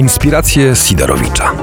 Inspiracje 0.00 0.76
Sidorowicza. 0.76 1.54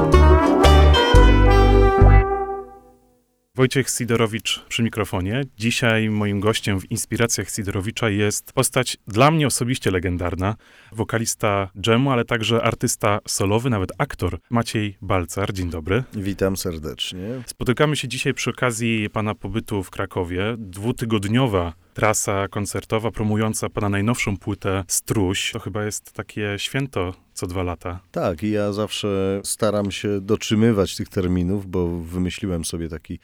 Wojciech 3.55 3.89
Sidorowicz 3.89 4.65
przy 4.69 4.83
mikrofonie. 4.83 5.41
Dzisiaj 5.57 6.09
moim 6.09 6.39
gościem 6.39 6.79
w 6.79 6.91
Inspiracjach 6.91 7.49
Sidorowicza 7.49 8.09
jest 8.09 8.53
postać 8.53 8.97
dla 9.07 9.31
mnie 9.31 9.47
osobiście 9.47 9.91
legendarna, 9.91 10.55
wokalista 10.91 11.69
dżemu, 11.81 12.11
ale 12.11 12.25
także 12.25 12.63
artysta 12.63 13.19
solowy, 13.27 13.69
nawet 13.69 13.89
aktor 13.97 14.39
Maciej 14.49 14.97
Balcar. 15.01 15.53
Dzień 15.53 15.69
dobry. 15.69 16.03
Witam 16.13 16.57
serdecznie. 16.57 17.27
Spotykamy 17.45 17.95
się 17.95 18.07
dzisiaj 18.07 18.33
przy 18.33 18.49
okazji 18.49 19.09
pana 19.09 19.35
pobytu 19.35 19.83
w 19.83 19.89
Krakowie. 19.89 20.55
Dwutygodniowa 20.57 21.73
trasa 21.97 22.47
koncertowa 22.47 23.11
promująca 23.11 23.69
pana 23.69 23.89
najnowszą 23.89 24.37
płytę 24.37 24.83
Struś. 24.87 25.51
To 25.51 25.59
chyba 25.59 25.85
jest 25.85 26.11
takie 26.11 26.55
święto 26.57 27.13
co 27.33 27.47
dwa 27.47 27.63
lata. 27.63 27.99
Tak, 28.11 28.43
i 28.43 28.51
ja 28.51 28.73
zawsze 28.73 29.41
staram 29.43 29.91
się 29.91 30.21
dotrzymywać 30.21 30.95
tych 30.95 31.09
terminów, 31.09 31.65
bo 31.65 31.87
wymyśliłem 31.87 32.65
sobie 32.65 32.89
taki 32.89 33.19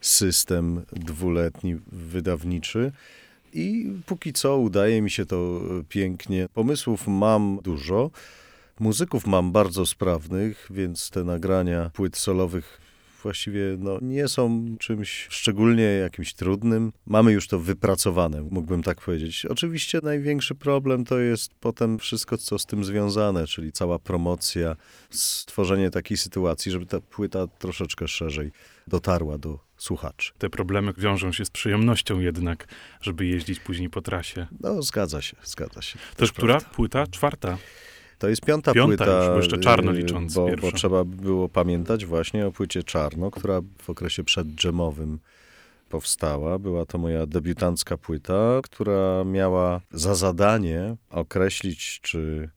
system 0.00 0.82
dwuletni 0.92 1.76
wydawniczy. 1.92 2.92
I 3.52 3.92
póki 4.06 4.32
co 4.32 4.58
udaje 4.58 5.02
mi 5.02 5.10
się 5.10 5.26
to 5.26 5.60
pięknie. 5.88 6.48
Pomysłów 6.54 7.06
mam 7.06 7.58
dużo. 7.62 8.10
Muzyków 8.80 9.26
mam 9.26 9.52
bardzo 9.52 9.86
sprawnych, 9.86 10.66
więc 10.70 11.10
te 11.10 11.24
nagrania 11.24 11.90
płyt 11.94 12.16
solowych 12.16 12.80
właściwie 13.22 13.60
no, 13.78 13.98
nie 14.02 14.28
są 14.28 14.66
czymś 14.78 15.26
szczególnie 15.30 15.82
jakimś 15.82 16.34
trudnym. 16.34 16.92
Mamy 17.06 17.32
już 17.32 17.48
to 17.48 17.58
wypracowane, 17.58 18.42
mógłbym 18.42 18.82
tak 18.82 19.00
powiedzieć. 19.00 19.46
Oczywiście 19.46 20.00
największy 20.02 20.54
problem 20.54 21.04
to 21.04 21.18
jest 21.18 21.54
potem 21.60 21.98
wszystko, 21.98 22.38
co 22.38 22.58
z 22.58 22.66
tym 22.66 22.84
związane, 22.84 23.46
czyli 23.46 23.72
cała 23.72 23.98
promocja, 23.98 24.76
stworzenie 25.10 25.90
takiej 25.90 26.16
sytuacji, 26.16 26.72
żeby 26.72 26.86
ta 26.86 27.00
płyta 27.00 27.46
troszeczkę 27.46 28.08
szerzej 28.08 28.52
dotarła 28.86 29.38
do 29.38 29.58
słuchaczy. 29.76 30.32
Te 30.38 30.50
problemy 30.50 30.92
wiążą 30.98 31.32
się 31.32 31.44
z 31.44 31.50
przyjemnością 31.50 32.20
jednak, 32.20 32.68
żeby 33.00 33.26
jeździć 33.26 33.60
później 33.60 33.90
po 33.90 34.02
trasie. 34.02 34.46
No, 34.60 34.82
zgadza 34.82 35.22
się, 35.22 35.36
zgadza 35.44 35.82
się. 35.82 35.98
To 36.16 36.24
już 36.24 36.32
która 36.32 36.60
płyta? 36.60 37.06
Czwarta. 37.06 37.58
To 38.18 38.28
jest 38.28 38.42
piąta, 38.42 38.72
piąta 38.72 39.04
płyta. 39.04 39.18
Już, 39.18 39.28
bo 39.28 39.36
jeszcze 39.36 39.58
czarno 39.58 39.92
licząc. 39.92 40.34
Bo, 40.34 40.48
bo, 40.60 40.72
trzeba 40.72 41.04
było 41.04 41.48
pamiętać 41.48 42.06
właśnie 42.06 42.46
o 42.46 42.52
płycie 42.52 42.82
Czarno, 42.82 43.30
która 43.30 43.60
w 43.82 43.90
okresie 43.90 44.24
przeddżemowym 44.24 45.18
powstała. 45.88 46.58
Była 46.58 46.86
to 46.86 46.98
moja 46.98 47.26
debiutancka 47.26 47.96
płyta, 47.96 48.60
która 48.62 49.24
miała 49.24 49.80
za 49.90 50.14
zadanie 50.14 50.96
określić, 51.10 52.00
czy 52.02 52.50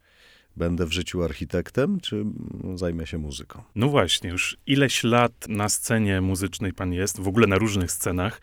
będę 0.57 0.85
w 0.85 0.91
życiu 0.91 1.23
architektem, 1.23 1.99
czy 1.99 2.25
zajmę 2.75 3.07
się 3.07 3.17
muzyką. 3.17 3.63
No 3.75 3.87
właśnie, 3.89 4.29
już 4.29 4.57
ileś 4.67 5.03
lat 5.03 5.47
na 5.47 5.69
scenie 5.69 6.21
muzycznej 6.21 6.73
pan 6.73 6.93
jest, 6.93 7.19
w 7.19 7.27
ogóle 7.27 7.47
na 7.47 7.57
różnych 7.57 7.91
scenach. 7.91 8.41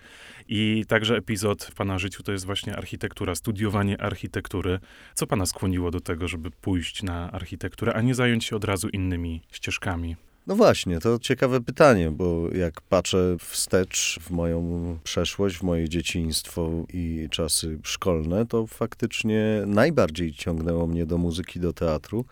I 0.48 0.84
także 0.88 1.16
epizod 1.16 1.64
w 1.64 1.74
pana 1.74 1.98
życiu 1.98 2.22
to 2.22 2.32
jest 2.32 2.46
właśnie 2.46 2.76
architektura, 2.76 3.34
studiowanie 3.34 4.00
architektury. 4.00 4.78
Co 5.14 5.26
pana 5.26 5.46
skłoniło 5.46 5.90
do 5.90 6.00
tego, 6.00 6.28
żeby 6.28 6.50
pójść 6.50 7.02
na 7.02 7.32
architekturę, 7.32 7.94
a 7.94 8.00
nie 8.00 8.14
zająć 8.14 8.44
się 8.44 8.56
od 8.56 8.64
razu 8.64 8.88
innymi 8.88 9.42
ścieżkami? 9.52 10.16
No 10.48 10.56
właśnie, 10.56 11.00
to 11.00 11.18
ciekawe 11.18 11.60
pytanie, 11.60 12.10
bo 12.10 12.48
jak 12.54 12.80
patrzę 12.80 13.36
wstecz 13.38 14.18
w 14.20 14.30
moją 14.30 14.98
przeszłość, 15.04 15.56
w 15.56 15.62
moje 15.62 15.88
dzieciństwo 15.88 16.70
i 16.92 17.28
czasy 17.30 17.78
szkolne, 17.82 18.46
to 18.46 18.66
faktycznie 18.66 19.62
najbardziej 19.66 20.32
ciągnęło 20.32 20.86
mnie 20.86 21.06
do 21.06 21.18
muzyki, 21.18 21.60
do 21.60 21.72
teatru, 21.72 22.24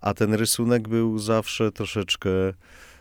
a 0.00 0.14
ten 0.14 0.34
rysunek 0.34 0.88
był 0.88 1.18
zawsze 1.18 1.72
troszeczkę 1.72 2.30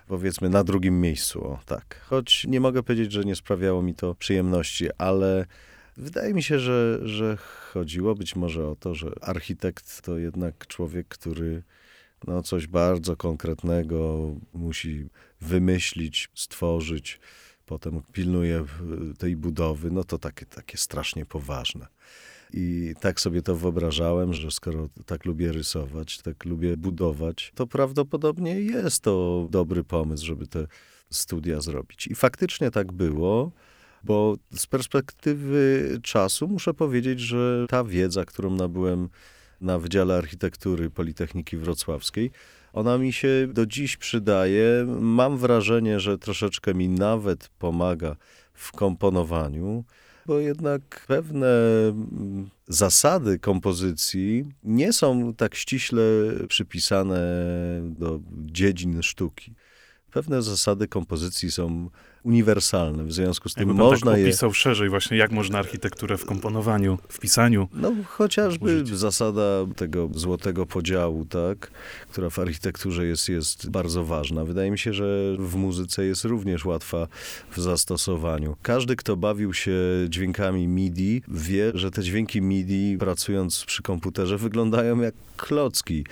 powiedzmy 0.07 0.49
na 0.49 0.63
drugim 0.63 1.01
miejscu, 1.01 1.47
o 1.47 1.59
tak. 1.65 2.01
Choć 2.09 2.45
nie 2.47 2.59
mogę 2.59 2.83
powiedzieć, 2.83 3.11
że 3.11 3.23
nie 3.23 3.35
sprawiało 3.35 3.81
mi 3.81 3.95
to 3.95 4.15
przyjemności, 4.15 4.87
ale 4.97 5.45
wydaje 5.97 6.33
mi 6.33 6.43
się, 6.43 6.59
że, 6.59 6.99
że 7.03 7.37
chodziło 7.73 8.15
być 8.15 8.35
może 8.35 8.67
o 8.67 8.75
to, 8.75 8.95
że 8.95 9.11
architekt 9.21 10.01
to 10.01 10.17
jednak 10.17 10.67
człowiek, 10.67 11.07
który 11.07 11.63
no, 12.27 12.41
coś 12.43 12.67
bardzo 12.67 13.15
konkretnego 13.15 14.29
musi 14.53 15.07
wymyślić, 15.41 16.29
stworzyć, 16.35 17.19
potem 17.65 18.01
pilnuje 18.13 18.65
tej 19.17 19.35
budowy, 19.35 19.91
no 19.91 20.03
to 20.03 20.17
takie, 20.17 20.45
takie 20.45 20.77
strasznie 20.77 21.25
poważne. 21.25 21.87
I 22.53 22.93
tak 22.99 23.19
sobie 23.19 23.41
to 23.41 23.55
wyobrażałem, 23.55 24.33
że 24.33 24.51
skoro 24.51 24.89
tak 25.05 25.25
lubię 25.25 25.51
rysować, 25.51 26.21
tak 26.21 26.45
lubię 26.45 26.77
budować, 26.77 27.51
to 27.55 27.67
prawdopodobnie 27.67 28.61
jest 28.61 29.01
to 29.01 29.47
dobry 29.51 29.83
pomysł, 29.83 30.25
żeby 30.25 30.47
te 30.47 30.67
studia 31.09 31.61
zrobić. 31.61 32.07
I 32.07 32.15
faktycznie 32.15 32.71
tak 32.71 32.93
było. 32.93 33.51
Bo 34.03 34.37
z 34.55 34.67
perspektywy 34.67 35.89
czasu 36.03 36.47
muszę 36.47 36.73
powiedzieć, 36.73 37.19
że 37.19 37.65
ta 37.69 37.83
wiedza, 37.83 38.25
którą 38.25 38.55
nabyłem 38.55 39.09
na 39.65 39.79
Wydziale 39.79 40.17
Architektury 40.17 40.89
Politechniki 40.89 41.57
Wrocławskiej, 41.57 42.31
ona 42.73 42.97
mi 42.97 43.13
się 43.13 43.47
do 43.53 43.65
dziś 43.65 43.97
przydaje. 43.97 44.85
Mam 44.99 45.37
wrażenie, 45.37 45.99
że 45.99 46.17
troszeczkę 46.17 46.73
mi 46.73 46.89
nawet 46.89 47.49
pomaga 47.59 48.15
w 48.53 48.71
komponowaniu 48.71 49.83
bo 50.25 50.39
jednak 50.39 51.05
pewne 51.07 51.47
mm, 51.87 52.49
zasady 52.67 53.39
kompozycji 53.39 54.45
nie 54.63 54.93
są 54.93 55.33
tak 55.33 55.55
ściśle 55.55 56.01
przypisane 56.47 57.19
do 57.83 58.19
dziedzin 58.45 59.03
sztuki. 59.03 59.53
Pewne 60.11 60.41
zasady 60.41 60.87
kompozycji 60.87 61.51
są 61.51 61.89
uniwersalne. 62.25 63.03
W 63.03 63.13
związku 63.13 63.49
z 63.49 63.53
tym 63.53 63.67
Jakby 63.67 63.83
można 63.83 64.11
tak 64.11 64.19
je... 64.19 64.25
opisał 64.25 64.53
szerzej 64.53 64.89
właśnie, 64.89 65.17
jak 65.17 65.31
można 65.31 65.59
architekturę 65.59 66.17
w 66.17 66.25
komponowaniu, 66.25 66.97
w 67.09 67.19
pisaniu 67.19 67.67
No 67.73 67.91
chociażby 68.07 68.65
użyć. 68.65 68.97
zasada 68.97 69.43
tego 69.75 70.09
złotego 70.13 70.65
podziału, 70.65 71.25
tak, 71.25 71.71
która 72.11 72.29
w 72.29 72.39
architekturze 72.39 73.05
jest, 73.05 73.29
jest 73.29 73.69
bardzo 73.69 74.05
ważna. 74.05 74.45
Wydaje 74.45 74.71
mi 74.71 74.79
się, 74.79 74.93
że 74.93 75.35
w 75.39 75.55
muzyce 75.55 76.05
jest 76.05 76.25
również 76.25 76.65
łatwa 76.65 77.07
w 77.51 77.61
zastosowaniu. 77.61 78.55
Każdy, 78.61 78.95
kto 78.95 79.17
bawił 79.17 79.53
się 79.53 79.75
dźwiękami 80.09 80.67
MIDI, 80.67 81.21
wie, 81.27 81.71
że 81.73 81.91
te 81.91 82.03
dźwięki 82.03 82.41
MIDI, 82.41 82.97
pracując 82.99 83.65
przy 83.65 83.83
komputerze, 83.83 84.37
wyglądają 84.37 85.01
jak 85.01 85.15
klocki. 85.37 86.05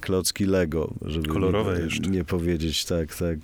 Klocki 0.00 0.44
Lego, 0.44 0.94
żeby 1.04 1.28
Kolorowe 1.28 1.78
nie, 1.78 1.84
jeszcze. 1.84 2.10
nie 2.10 2.24
powiedzieć 2.24 2.84
tak, 2.84 3.14
tak. 3.14 3.38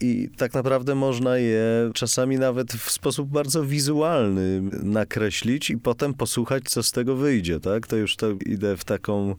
I 0.00 0.28
tak 0.36 0.54
naprawdę 0.54 0.94
można 0.94 1.38
je 1.38 1.90
czasami 1.94 2.38
nawet 2.38 2.72
w 2.72 2.90
sposób 2.90 3.28
bardzo 3.28 3.64
wizualny 3.64 4.62
nakreślić 4.82 5.70
i 5.70 5.78
potem 5.78 6.14
posłuchać, 6.14 6.64
co 6.64 6.82
z 6.82 6.92
tego 6.92 7.16
wyjdzie, 7.16 7.60
tak? 7.60 7.86
To 7.86 7.96
już 7.96 8.16
to 8.16 8.26
idę 8.46 8.76
w 8.76 8.84
taką 8.84 9.34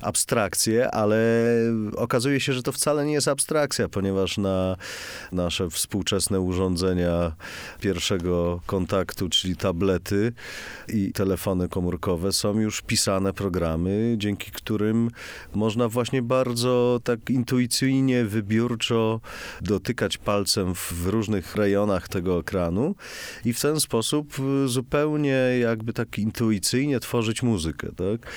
abstrakcję, 0.00 0.90
ale 0.90 1.44
okazuje 1.96 2.40
się, 2.40 2.52
że 2.52 2.62
to 2.62 2.72
wcale 2.72 3.06
nie 3.06 3.12
jest 3.12 3.28
abstrakcja, 3.28 3.88
ponieważ 3.88 4.38
na 4.38 4.76
nasze 5.32 5.70
współczesne 5.70 6.40
urządzenia 6.40 7.32
pierwszego 7.80 8.60
kontaktu, 8.66 9.28
czyli 9.28 9.56
tablety 9.56 10.32
i 10.88 11.12
telefony 11.12 11.68
komórkowe 11.68 12.32
są 12.32 12.60
już 12.60 12.82
pisane 12.82 13.32
programy, 13.32 14.14
dzięki 14.18 14.50
którym 14.50 15.10
można 15.54 15.88
właśnie 15.88 16.22
bardzo 16.22 17.00
tak 17.04 17.30
intuicyjnie, 17.30 18.24
wybiórczo 18.24 19.20
dotykać 19.60 19.93
palcem 20.18 20.74
w 20.74 21.06
różnych 21.06 21.56
rejonach 21.56 22.08
tego 22.08 22.38
ekranu 22.38 22.94
i 23.44 23.52
w 23.52 23.60
ten 23.60 23.80
sposób 23.80 24.34
zupełnie 24.66 25.38
jakby 25.60 25.92
tak 25.92 26.18
intuicyjnie 26.18 27.00
tworzyć 27.00 27.42
muzykę, 27.42 27.88
tak? 27.96 28.30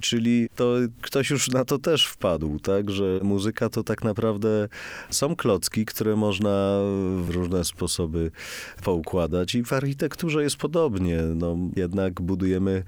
Czyli 0.00 0.48
to 0.56 0.74
ktoś 1.00 1.30
już 1.30 1.48
na 1.50 1.64
to 1.64 1.78
też 1.78 2.06
wpadł, 2.06 2.58
tak, 2.58 2.90
że 2.90 3.20
muzyka 3.22 3.68
to 3.68 3.82
tak 3.82 4.04
naprawdę 4.04 4.68
są 5.10 5.36
klocki, 5.36 5.86
które 5.86 6.16
można 6.16 6.78
w 7.22 7.30
różne 7.30 7.64
sposoby 7.64 8.30
poukładać 8.84 9.54
i 9.54 9.64
w 9.64 9.72
architekturze 9.72 10.42
jest 10.42 10.56
podobnie. 10.56 11.22
No, 11.22 11.56
jednak 11.76 12.20
budujemy 12.20 12.82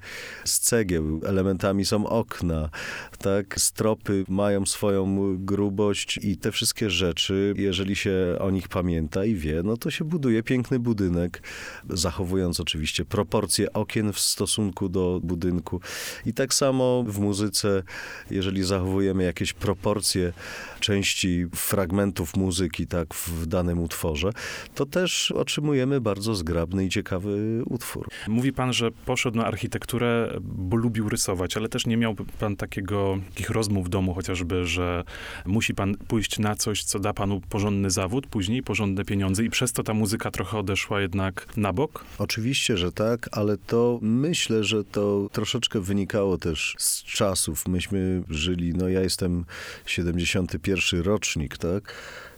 z 0.45 0.59
cegieł, 0.59 1.21
elementami 1.25 1.85
są 1.85 2.07
okna, 2.07 2.69
tak, 3.17 3.59
stropy 3.59 4.25
mają 4.27 4.65
swoją 4.65 5.35
grubość 5.37 6.19
i 6.23 6.37
te 6.37 6.51
wszystkie 6.51 6.89
rzeczy, 6.89 7.53
jeżeli 7.57 7.95
się 7.95 8.35
o 8.39 8.51
nich 8.51 8.67
pamięta 8.67 9.25
i 9.25 9.35
wie, 9.35 9.61
no 9.63 9.77
to 9.77 9.91
się 9.91 10.05
buduje 10.05 10.43
piękny 10.43 10.79
budynek, 10.79 11.43
zachowując 11.89 12.59
oczywiście 12.59 13.05
proporcje 13.05 13.73
okien 13.73 14.13
w 14.13 14.19
stosunku 14.19 14.89
do 14.89 15.19
budynku. 15.23 15.81
I 16.25 16.33
tak 16.33 16.53
samo 16.53 16.98
w 17.03 17.19
muzyce, 17.19 17.83
jeżeli 18.31 18.63
zachowujemy 18.63 19.23
jakieś 19.23 19.53
proporcje 19.53 20.33
części 20.79 21.45
fragmentów 21.55 22.35
muzyki 22.35 22.87
tak 22.87 23.13
w 23.13 23.45
danym 23.45 23.79
utworze, 23.79 24.29
to 24.75 24.85
też 24.85 25.31
otrzymujemy 25.31 26.01
bardzo 26.01 26.35
zgrabny 26.35 26.85
i 26.85 26.89
ciekawy 26.89 27.61
utwór. 27.65 28.07
Mówi 28.27 28.53
pan, 28.53 28.73
że 28.73 28.91
poszedł 28.91 29.37
na 29.37 29.45
architekturę, 29.45 30.39
bo 30.41 30.77
lubił 30.77 31.09
rysować, 31.09 31.57
ale 31.57 31.69
też 31.69 31.85
nie 31.85 31.97
miał 31.97 32.15
pan 32.39 32.55
takiego, 32.55 33.17
takich 33.29 33.49
rozmów 33.49 33.85
w 33.85 33.89
domu 33.89 34.13
chociażby, 34.13 34.65
że 34.65 35.03
musi 35.45 35.73
pan 35.73 35.95
pójść 36.07 36.39
na 36.39 36.55
coś, 36.55 36.83
co 36.83 36.99
da 36.99 37.13
panu 37.13 37.41
porządny 37.49 37.89
zawód, 37.89 38.27
później 38.27 38.63
porządne 38.63 39.05
pieniądze 39.05 39.43
i 39.43 39.49
przez 39.49 39.73
to 39.73 39.83
ta 39.83 39.93
muzyka 39.93 40.31
trochę 40.31 40.57
odeszła 40.57 41.01
jednak 41.01 41.57
na 41.57 41.73
bok? 41.73 42.05
Oczywiście, 42.17 42.77
że 42.77 42.91
tak, 42.91 43.29
ale 43.31 43.57
to 43.57 43.99
myślę, 44.01 44.63
że 44.63 44.83
to 44.83 45.29
troszeczkę 45.31 45.79
wynikało 45.79 46.37
też 46.37 46.75
z 46.77 46.88
czasów. 47.05 47.67
Myśmy 47.67 48.23
żyli, 48.29 48.73
no 48.73 48.89
ja 48.89 49.01
jestem 49.01 49.45
71 49.85 51.01
rocznik, 51.01 51.57
tak? 51.57 51.93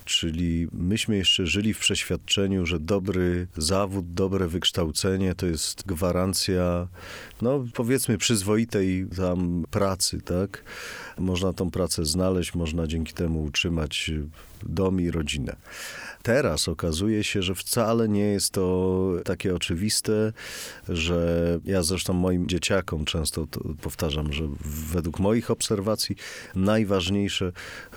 Czyli 0.06 0.68
myśmy 0.71 1.18
jeszcze 1.18 1.48
żyli 1.48 1.74
w 1.74 1.80
przeświadczeniu, 1.80 2.65
że 2.65 2.80
dobry 2.80 3.48
zawód, 3.57 4.13
dobre 4.13 4.48
wykształcenie 4.48 5.36
to 5.36 5.45
jest 5.45 5.83
gwarancja, 5.86 6.88
no 7.42 7.65
powiedzmy, 7.74 8.18
przyzwoitej 8.18 9.07
tam 9.18 9.65
pracy, 9.71 10.21
tak? 10.21 10.63
Można 11.18 11.53
tą 11.53 11.71
pracę 11.71 12.06
znaleźć, 12.06 12.56
można 12.56 12.88
dzięki 12.88 13.13
temu 13.13 13.44
utrzymać 13.44 14.12
dom 14.69 15.02
i 15.02 15.12
rodzinę. 15.12 15.56
Teraz 16.24 16.68
okazuje 16.68 17.24
się, 17.24 17.42
że 17.42 17.56
wcale 17.56 18.10
nie 18.10 18.25
jest 18.25 18.52
to 18.52 19.08
takie 19.25 19.56
oczywiste, 19.56 20.34
że 20.90 21.60
ja 21.66 21.84
zresztą 21.84 22.13
moim 22.13 22.48
dzieciakom 22.48 23.06
często 23.06 23.48
powtarzam, 23.81 24.34
że 24.34 24.44
według 24.92 25.19
moich 25.19 25.52
obserwacji 25.52 26.16
najważniejsze 26.56 27.52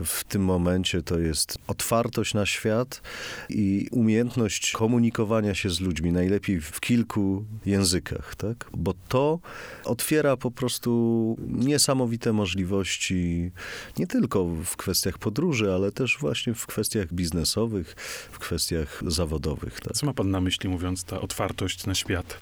w 0.05 0.25
tym 0.25 0.45
momencie 0.45 1.03
to 1.03 1.19
jest 1.19 1.59
otwartość 1.67 2.35
na 2.35 2.47
świat 2.47 3.03
i 3.49 3.89
umiejętność 3.91 4.73
komunikowania 4.73 5.55
się 5.55 5.71
z 5.71 5.81
ludźmi, 5.81 6.13
najlepiej 6.13 6.61
w 6.61 6.81
kilku 6.81 7.45
językach, 7.67 8.35
tak? 8.35 8.71
Bo 8.73 8.95
to 9.09 9.39
otwiera 9.85 10.37
po 10.37 10.51
prostu 10.51 11.37
niesamowite 11.39 12.33
możliwości 12.33 13.53
nie 13.99 14.07
tylko 14.07 14.45
w 14.45 14.77
kwestiach 14.77 15.19
podróży, 15.19 15.73
ale 15.73 15.93
też 15.93 16.19
właśnie 16.21 16.54
w 16.55 16.67
kwestiach 16.67 17.13
biznesowych, 17.13 17.95
w 18.33 18.39
kwestiach 18.39 19.03
zawodowych. 19.07 19.81
Tak? 19.81 19.93
Co 19.93 20.07
ma 20.07 20.13
pan 20.13 20.31
na 20.31 20.41
myśli, 20.41 20.69
mówiąc 20.69 21.05
ta 21.05 21.21
otwartość 21.21 21.87
na 21.87 21.95
świat? 21.95 22.41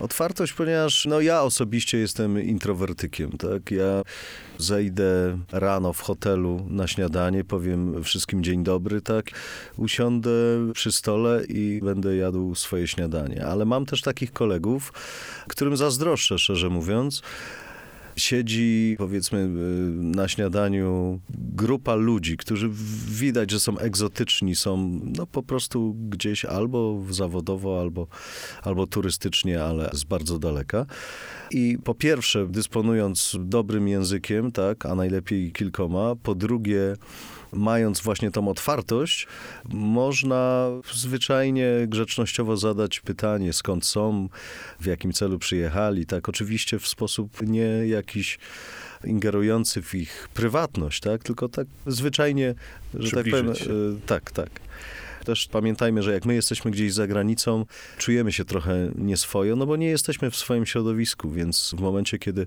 Otwartość, 0.00 0.52
ponieważ 0.52 1.06
no, 1.06 1.20
ja 1.20 1.42
osobiście 1.42 1.98
jestem 1.98 2.42
introwertykiem, 2.42 3.30
tak? 3.32 3.70
Ja 3.70 4.02
zejdę 4.58 5.38
rano 5.52 5.92
w 5.92 6.00
hotelu 6.00 6.66
na 6.70 6.86
śniadanie, 6.86 7.44
powiem 7.44 8.04
wszystkim 8.04 8.44
dzień 8.44 8.64
dobry, 8.64 9.00
tak? 9.00 9.30
Usiądę 9.76 10.30
przy 10.72 10.92
stole 10.92 11.44
i 11.44 11.80
będę 11.82 12.16
jadł 12.16 12.54
swoje 12.54 12.88
śniadanie. 12.88 13.46
Ale 13.46 13.64
mam 13.64 13.86
też 13.86 14.00
takich 14.02 14.32
kolegów, 14.32 14.92
którym 15.48 15.76
zazdroszczę, 15.76 16.38
szczerze 16.38 16.68
mówiąc, 16.70 17.22
siedzi, 18.16 18.94
powiedzmy, 18.98 19.38
y, 19.38 19.48
na 19.94 20.28
śniadaniu 20.28 21.20
grupa 21.38 21.94
ludzi, 21.94 22.36
którzy 22.36 22.70
widać, 23.08 23.50
że 23.50 23.60
są 23.60 23.78
egzotyczni, 23.78 24.54
są 24.54 25.00
no, 25.16 25.26
po 25.26 25.42
prostu 25.42 25.94
gdzieś 26.08 26.44
albo 26.44 27.02
zawodowo, 27.10 27.80
albo, 27.80 28.06
albo 28.62 28.86
turystycznie, 28.86 29.64
ale 29.64 29.90
z 29.92 30.04
bardzo 30.04 30.38
daleka. 30.38 30.86
I 31.50 31.78
po 31.84 31.94
pierwsze, 31.94 32.46
dysponując 32.48 33.36
dobrym 33.40 33.88
językiem, 33.88 34.52
tak, 34.52 34.86
a 34.86 34.94
najlepiej 34.94 35.52
kilkoma, 35.52 36.16
po 36.22 36.34
drugie, 36.34 36.96
mając 37.54 38.00
właśnie 38.00 38.30
tą 38.30 38.48
otwartość, 38.48 39.26
można 39.68 40.70
zwyczajnie 40.94 41.68
grzecznościowo 41.86 42.56
zadać 42.56 43.00
pytanie, 43.00 43.52
skąd 43.52 43.86
są, 43.86 44.28
w 44.80 44.86
jakim 44.86 45.12
celu 45.12 45.38
przyjechali, 45.38 46.06
tak, 46.06 46.28
oczywiście 46.28 46.78
w 46.78 46.88
sposób 46.88 47.42
nie 47.42 47.86
jakiś 47.86 48.38
ingerujący 49.04 49.82
w 49.82 49.94
ich 49.94 50.28
prywatność, 50.34 51.00
tak, 51.00 51.22
tylko 51.22 51.48
tak 51.48 51.66
zwyczajnie, 51.86 52.54
że 52.94 53.10
tak 53.10 53.24
powiem, 53.30 53.50
e, 53.50 53.54
tak, 54.06 54.30
tak. 54.30 54.50
Też 55.24 55.46
pamiętajmy, 55.46 56.02
że 56.02 56.12
jak 56.12 56.24
my 56.24 56.34
jesteśmy 56.34 56.70
gdzieś 56.70 56.92
za 56.92 57.06
granicą, 57.06 57.66
czujemy 57.98 58.32
się 58.32 58.44
trochę 58.44 58.90
nieswojo, 58.94 59.56
no 59.56 59.66
bo 59.66 59.76
nie 59.76 59.86
jesteśmy 59.86 60.30
w 60.30 60.36
swoim 60.36 60.66
środowisku, 60.66 61.30
więc 61.30 61.74
w 61.78 61.80
momencie, 61.80 62.18
kiedy 62.18 62.46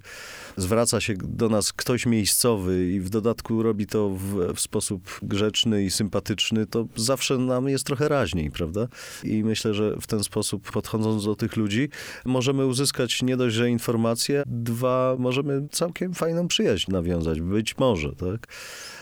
zwraca 0.58 1.02
się 1.02 1.14
do 1.18 1.50
nas 1.50 1.74
ktoś 1.74 2.06
miejscowy 2.06 2.92
i 2.92 3.00
w 3.00 3.10
dodatku 3.10 3.64
robi 3.64 3.88
to 3.88 4.10
w, 4.10 4.54
w 4.56 4.60
sposób 4.60 5.20
grzeczny 5.22 5.84
i 5.84 5.92
sympatyczny, 5.92 6.66
to 6.66 6.88
zawsze 6.96 7.38
nam 7.38 7.70
jest 7.70 7.86
trochę 7.86 8.10
raźniej, 8.10 8.52
prawda? 8.52 8.88
I 9.24 9.44
myślę, 9.44 9.74
że 9.74 9.96
w 10.02 10.08
ten 10.08 10.24
sposób 10.24 10.72
podchodząc 10.72 11.26
do 11.26 11.36
tych 11.36 11.56
ludzi, 11.56 11.90
możemy 12.26 12.66
uzyskać 12.66 13.22
nie 13.22 13.38
dość, 13.38 13.56
że 13.56 13.70
informacje, 13.70 14.44
dwa, 14.46 15.16
możemy 15.20 15.68
całkiem 15.72 16.14
fajną 16.14 16.48
przyjaźń 16.48 16.92
nawiązać, 16.92 17.42
być 17.42 17.78
może, 17.78 18.12
tak? 18.16 18.48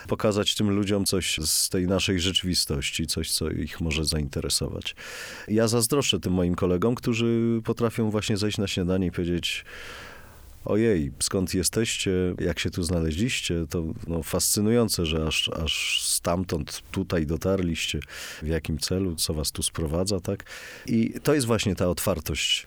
pokazać 0.06 0.54
tym 0.54 0.70
ludziom 0.70 1.04
coś 1.04 1.38
z 1.44 1.68
tej 1.68 1.86
naszej 1.86 2.20
rzeczywistości, 2.20 3.06
coś, 3.06 3.30
co 3.30 3.50
ich 3.66 3.80
może 3.80 4.04
zainteresować. 4.04 4.94
Ja 5.48 5.68
zazdroszczę 5.68 6.20
tym 6.20 6.32
moim 6.32 6.54
kolegom, 6.54 6.94
którzy 6.94 7.60
potrafią 7.64 8.10
właśnie 8.10 8.36
zejść 8.36 8.58
na 8.58 8.66
śniadanie 8.66 9.06
i 9.06 9.10
powiedzieć, 9.10 9.64
ojej, 10.64 11.12
skąd 11.20 11.54
jesteście, 11.54 12.10
jak 12.40 12.58
się 12.58 12.70
tu 12.70 12.82
znaleźliście, 12.82 13.66
to 13.70 13.84
no, 14.06 14.22
fascynujące, 14.22 15.06
że 15.06 15.26
aż, 15.26 15.48
aż 15.48 16.02
stamtąd 16.02 16.82
tutaj 16.90 17.26
dotarliście, 17.26 18.00
w 18.42 18.46
jakim 18.46 18.78
celu, 18.78 19.14
co 19.16 19.34
was 19.34 19.52
tu 19.52 19.62
sprowadza, 19.62 20.20
tak? 20.20 20.44
I 20.86 21.14
to 21.22 21.34
jest 21.34 21.46
właśnie 21.46 21.76
ta 21.76 21.88
otwartość. 21.88 22.66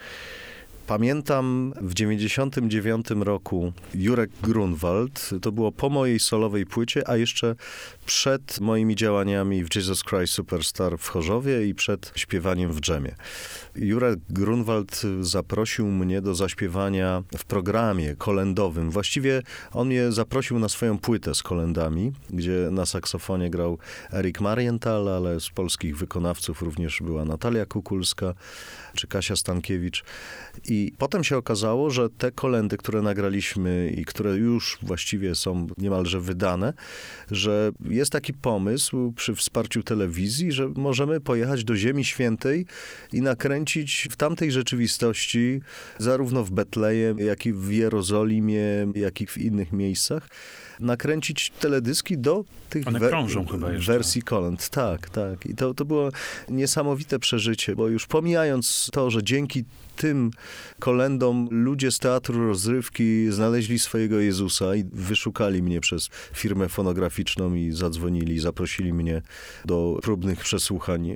Pamiętam 0.90 1.74
w 1.82 1.94
99 1.94 3.08
roku 3.10 3.74
Jurek 3.96 4.32
Grunwald, 4.44 5.30
to 5.42 5.52
było 5.52 5.72
po 5.72 5.90
mojej 5.90 6.20
solowej 6.20 6.66
płycie, 6.66 7.10
a 7.10 7.18
jeszcze 7.18 7.56
przed 8.06 8.60
moimi 8.60 8.96
działaniami 8.96 9.64
w 9.64 9.76
Jesus 9.76 10.04
Christ 10.04 10.34
Superstar 10.34 10.98
w 10.98 11.08
Chorzowie 11.08 11.68
i 11.68 11.76
przed 11.76 12.12
śpiewaniem 12.16 12.74
w 12.74 12.82
dżemie. 12.82 13.16
Jurek 13.76 14.20
Grunwald 14.30 15.02
zaprosił 15.22 15.88
mnie 15.88 16.22
do 16.22 16.36
zaśpiewania 16.36 17.24
w 17.38 17.46
programie 17.46 18.16
kolendowym. 18.16 18.92
Właściwie 18.92 19.42
on 19.74 19.88
mnie 19.88 20.12
zaprosił 20.12 20.60
na 20.60 20.70
swoją 20.70 20.98
płytę 20.98 21.36
z 21.36 21.44
kolendami, 21.44 22.12
gdzie 22.30 22.68
na 22.72 22.86
saksofonie 22.86 23.50
grał 23.50 23.78
Erik 24.14 24.42
Marienthal, 24.42 25.10
ale 25.10 25.40
z 25.40 25.50
polskich 25.50 25.98
wykonawców 25.98 26.62
również 26.62 27.02
była 27.02 27.26
Natalia 27.26 27.66
Kukulska 27.66 28.34
czy 28.96 29.08
Kasia 29.08 29.36
Stankiewicz. 29.36 30.04
I 30.66 30.79
potem 30.98 31.24
się 31.24 31.38
okazało, 31.38 31.90
że 31.90 32.10
te 32.10 32.32
kolendy, 32.32 32.78
które 32.78 33.02
nagraliśmy 33.02 33.94
i 33.98 34.06
które 34.06 34.36
już 34.36 34.78
właściwie 34.82 35.36
są 35.36 35.68
niemalże 35.78 36.22
wydane, 36.22 36.74
że 37.32 37.72
jest 37.90 38.12
taki 38.12 38.34
pomysł 38.34 39.12
przy 39.12 39.36
wsparciu 39.36 39.84
telewizji, 39.84 40.52
że 40.52 40.70
możemy 40.76 41.20
pojechać 41.22 41.64
do 41.64 41.76
Ziemi 41.76 42.06
Świętej 42.06 42.66
i 43.14 43.22
nakręcić 43.22 44.08
w 44.12 44.16
tamtej 44.16 44.52
rzeczywistości, 44.52 45.62
zarówno 45.98 46.44
w 46.44 46.52
Betlejem, 46.52 47.20
jak 47.20 47.46
i 47.46 47.54
w 47.54 47.72
Jerozolimie, 47.72 48.64
jak 48.96 49.22
i 49.22 49.28
w 49.28 49.38
innych 49.38 49.74
miejscach, 49.74 50.30
nakręcić 50.80 51.50
teledyski 51.60 52.18
do 52.18 52.46
tych 52.70 52.88
One 52.88 53.00
we 53.00 53.10
krążą 53.10 53.46
chyba 53.46 53.72
jeszcze. 53.72 53.92
wersji 53.94 54.22
kolęd. 54.22 54.70
Tak, 54.70 55.10
tak. 55.10 55.46
I 55.46 55.56
to, 55.56 55.74
to 55.74 55.86
było 55.86 56.10
niesamowite 56.50 57.20
przeżycie, 57.20 57.76
bo 57.76 57.88
już 57.88 58.08
pomijając 58.08 58.90
to, 58.94 59.12
że 59.12 59.24
dzięki 59.24 59.64
tym 59.96 60.32
kolendom 60.80 61.48
ludzie 61.52 61.92
z 61.92 62.00
teatru 62.00 62.48
rozrywki 62.48 63.32
znaleźli 63.32 63.80
swojego 63.80 64.20
Jezusa 64.20 64.76
i 64.76 64.84
wyszukali 64.94 65.64
mnie 65.64 65.82
przez 65.82 66.10
firmę 66.34 66.70
fonograficzną 66.70 67.54
i 67.54 67.72
zadzwonili, 67.72 68.40
zaprosili 68.40 68.94
mnie 68.94 69.22
do 69.66 70.00
próbnych 70.02 70.40
przesłuchań, 70.40 71.16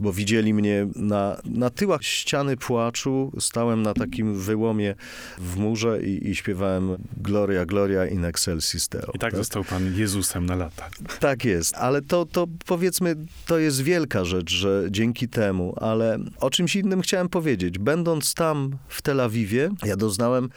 bo 0.00 0.12
widzieli 0.12 0.54
mnie 0.54 0.86
na, 0.96 1.36
na 1.44 1.70
tyłach 1.70 2.04
ściany 2.04 2.56
płaczu. 2.56 3.32
Stałem 3.38 3.82
na 3.82 3.94
takim 3.94 4.34
wyłomie 4.34 4.94
w 5.38 5.56
murze 5.56 6.02
i, 6.02 6.30
i 6.30 6.34
śpiewałem 6.34 6.96
Gloria, 7.16 7.66
Gloria 7.66 8.06
in 8.06 8.24
excelsis 8.24 8.88
Deo. 8.88 9.12
I 9.14 9.18
tak, 9.18 9.20
tak 9.20 9.36
został 9.36 9.64
pan 9.64 9.94
Jezusem 9.96 10.46
na 10.46 10.56
lata. 10.56 10.88
Tak 11.20 11.44
jest, 11.44 11.74
ale 11.74 12.02
to, 12.02 12.26
to 12.26 12.46
powiedzmy, 12.66 13.16
to 13.46 13.58
jest 13.58 13.82
wielka 13.82 14.24
rzecz, 14.24 14.50
że 14.50 14.86
dzięki 14.90 15.28
temu, 15.28 15.74
ale 15.80 16.18
o 16.40 16.50
czymś 16.50 16.76
innym 16.76 17.00
chciałem 17.00 17.28
powiedzieć. 17.28 17.78
Będąc 17.78 18.34
tam 18.34 18.71
w 18.88 19.02
Tel 19.02 19.20
Awiwie, 19.20 19.70
ja 19.84 19.96
doznałem 19.96 20.48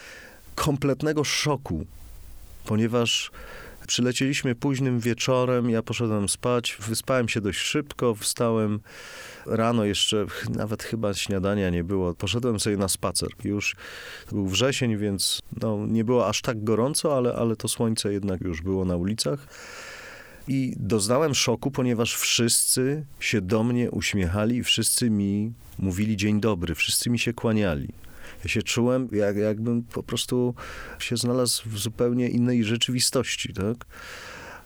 kompletnego 0.55 1.24
szoku, 1.24 1.86
ponieważ 2.65 3.31
Przylecieliśmy 3.88 4.55
późnym 4.55 5.00
wieczorem, 5.00 5.69
ja 5.69 5.84
poszedłem 5.84 6.29
spać, 6.29 6.77
wyspałem 6.88 7.29
się 7.29 7.41
dość 7.41 7.60
szybko, 7.60 8.15
wstałem 8.15 8.79
rano 9.45 9.86
jeszcze, 9.86 10.25
nawet 10.50 10.84
chyba 10.84 11.13
śniadania 11.13 11.69
nie 11.69 11.84
było. 11.84 12.13
Poszedłem 12.13 12.60
sobie 12.60 12.77
na 12.77 12.88
spacer. 12.88 13.29
Już 13.43 13.75
był 14.31 14.48
wrzesień, 14.48 14.98
więc 14.98 15.41
no, 15.62 15.86
nie 15.88 16.03
było 16.03 16.27
aż 16.27 16.41
tak 16.41 16.63
gorąco, 16.63 17.17
ale, 17.17 17.34
ale 17.34 17.55
to 17.55 17.67
słońce 17.67 18.13
jednak 18.13 18.41
już 18.41 18.62
było 18.62 18.86
na 18.86 18.95
ulicach. 18.95 19.48
I 20.48 20.74
doznałem 20.79 21.36
szoku, 21.36 21.72
ponieważ 21.72 22.15
wszyscy 22.15 23.05
się 23.19 23.41
do 23.41 23.63
mnie 23.63 23.91
uśmiechali 23.91 24.57
i 24.57 24.63
wszyscy 24.63 25.10
mi 25.10 25.53
mówili 25.79 26.17
dzień 26.17 26.41
dobry, 26.41 26.75
wszyscy 26.75 27.10
mi 27.10 27.19
się 27.19 27.34
kłaniali. 27.34 28.04
Ja 28.45 28.49
się 28.49 28.63
czułem, 28.63 29.09
jak, 29.11 29.37
jakbym 29.37 29.83
po 29.83 30.03
prostu 30.03 30.55
się 30.99 31.17
znalazł 31.17 31.69
w 31.69 31.77
zupełnie 31.77 32.29
innej 32.29 32.63
rzeczywistości, 32.63 33.53
tak? 33.53 33.85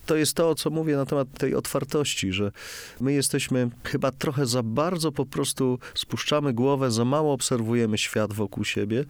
To 0.06 0.16
jest 0.16 0.34
to, 0.34 0.54
co 0.54 0.70
mówię 0.70 0.96
na 0.96 1.06
temat 1.06 1.38
tej 1.38 1.54
otwartości, 1.54 2.32
że 2.32 2.52
my 3.00 3.12
jesteśmy 3.12 3.70
chyba 3.84 4.10
trochę 4.12 4.46
za 4.46 4.62
bardzo 4.62 5.12
po 5.12 5.26
prostu 5.26 5.78
spuszczamy 5.94 6.52
głowę, 6.52 6.90
za 6.90 7.04
mało 7.04 7.32
obserwujemy 7.32 7.98
świat 7.98 8.32
wokół 8.32 8.64
siebie, 8.64 9.04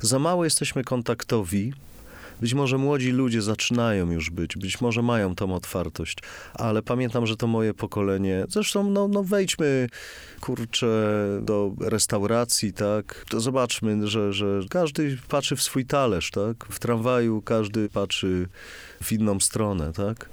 za 0.00 0.18
mało 0.18 0.44
jesteśmy 0.44 0.84
kontaktowi, 0.84 1.72
być 2.42 2.54
może 2.54 2.78
młodzi 2.78 3.10
ludzie 3.10 3.42
zaczynają 3.42 4.10
już 4.10 4.30
być, 4.30 4.56
być 4.56 4.80
może 4.80 5.02
mają 5.02 5.34
tą 5.34 5.54
otwartość, 5.54 6.18
ale 6.54 6.82
pamiętam, 6.82 7.26
że 7.26 7.36
to 7.36 7.46
moje 7.46 7.74
pokolenie, 7.74 8.44
zresztą 8.48 8.90
no, 8.90 9.08
no 9.08 9.22
wejdźmy, 9.22 9.88
kurczę, 10.40 10.86
do 11.42 11.72
restauracji, 11.80 12.72
tak, 12.72 13.24
to 13.30 13.40
zobaczmy, 13.40 14.06
że, 14.08 14.32
że 14.32 14.60
każdy 14.70 15.18
patrzy 15.28 15.56
w 15.56 15.62
swój 15.62 15.86
talerz, 15.86 16.30
tak, 16.30 16.66
w 16.70 16.78
tramwaju 16.78 17.42
każdy 17.42 17.88
patrzy 17.88 18.48
w 19.02 19.12
inną 19.12 19.40
stronę, 19.40 19.92
tak. 19.92 20.28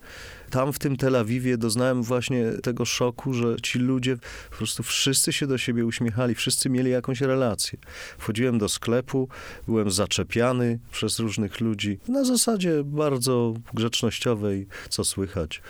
Tam 0.50 0.74
w 0.74 0.79
tym 0.79 0.98
Tel 0.98 1.15
Awiwie 1.15 1.58
doznałem 1.58 2.03
właśnie 2.03 2.46
tego 2.63 2.86
szoku, 2.86 3.34
że 3.34 3.56
ci 3.63 3.79
ludzie 3.79 4.18
po 4.50 4.58
prostu 4.58 4.84
wszyscy 4.84 5.34
się 5.34 5.48
do 5.48 5.58
siebie 5.58 5.86
uśmiechali, 5.86 6.36
wszyscy 6.36 6.70
mieli 6.70 6.91
jakąś 6.91 7.22
relację. 7.22 7.79
Wchodziłem 8.18 8.58
do 8.58 8.70
sklepu, 8.70 9.27
byłem 9.68 9.91
zaczepiany 9.91 10.79
przez 10.91 11.20
różnych 11.20 11.60
ludzi 11.60 12.00
na 12.08 12.24
zasadzie 12.24 12.84
bardzo 12.84 13.53
grzecznościowej, 13.74 14.68
co 14.89 15.03
słychać. 15.03 15.62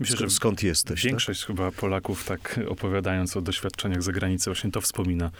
Myślę, 0.00 0.16
Sk- 0.16 0.20
że 0.20 0.30
skąd 0.30 0.62
jesteś? 0.62 1.02
tak? 1.02 1.10
Większość 1.10 1.44
chyba 1.44 1.70
Polaków, 1.70 2.24
tak 2.24 2.60
opowiadając 2.68 3.36
o 3.36 3.40
doświadczeniach 3.40 4.02
za 4.02 4.12
granicą, 4.12 4.50
właśnie 4.50 4.70
to 4.70 4.80
wspomina. 4.80 5.30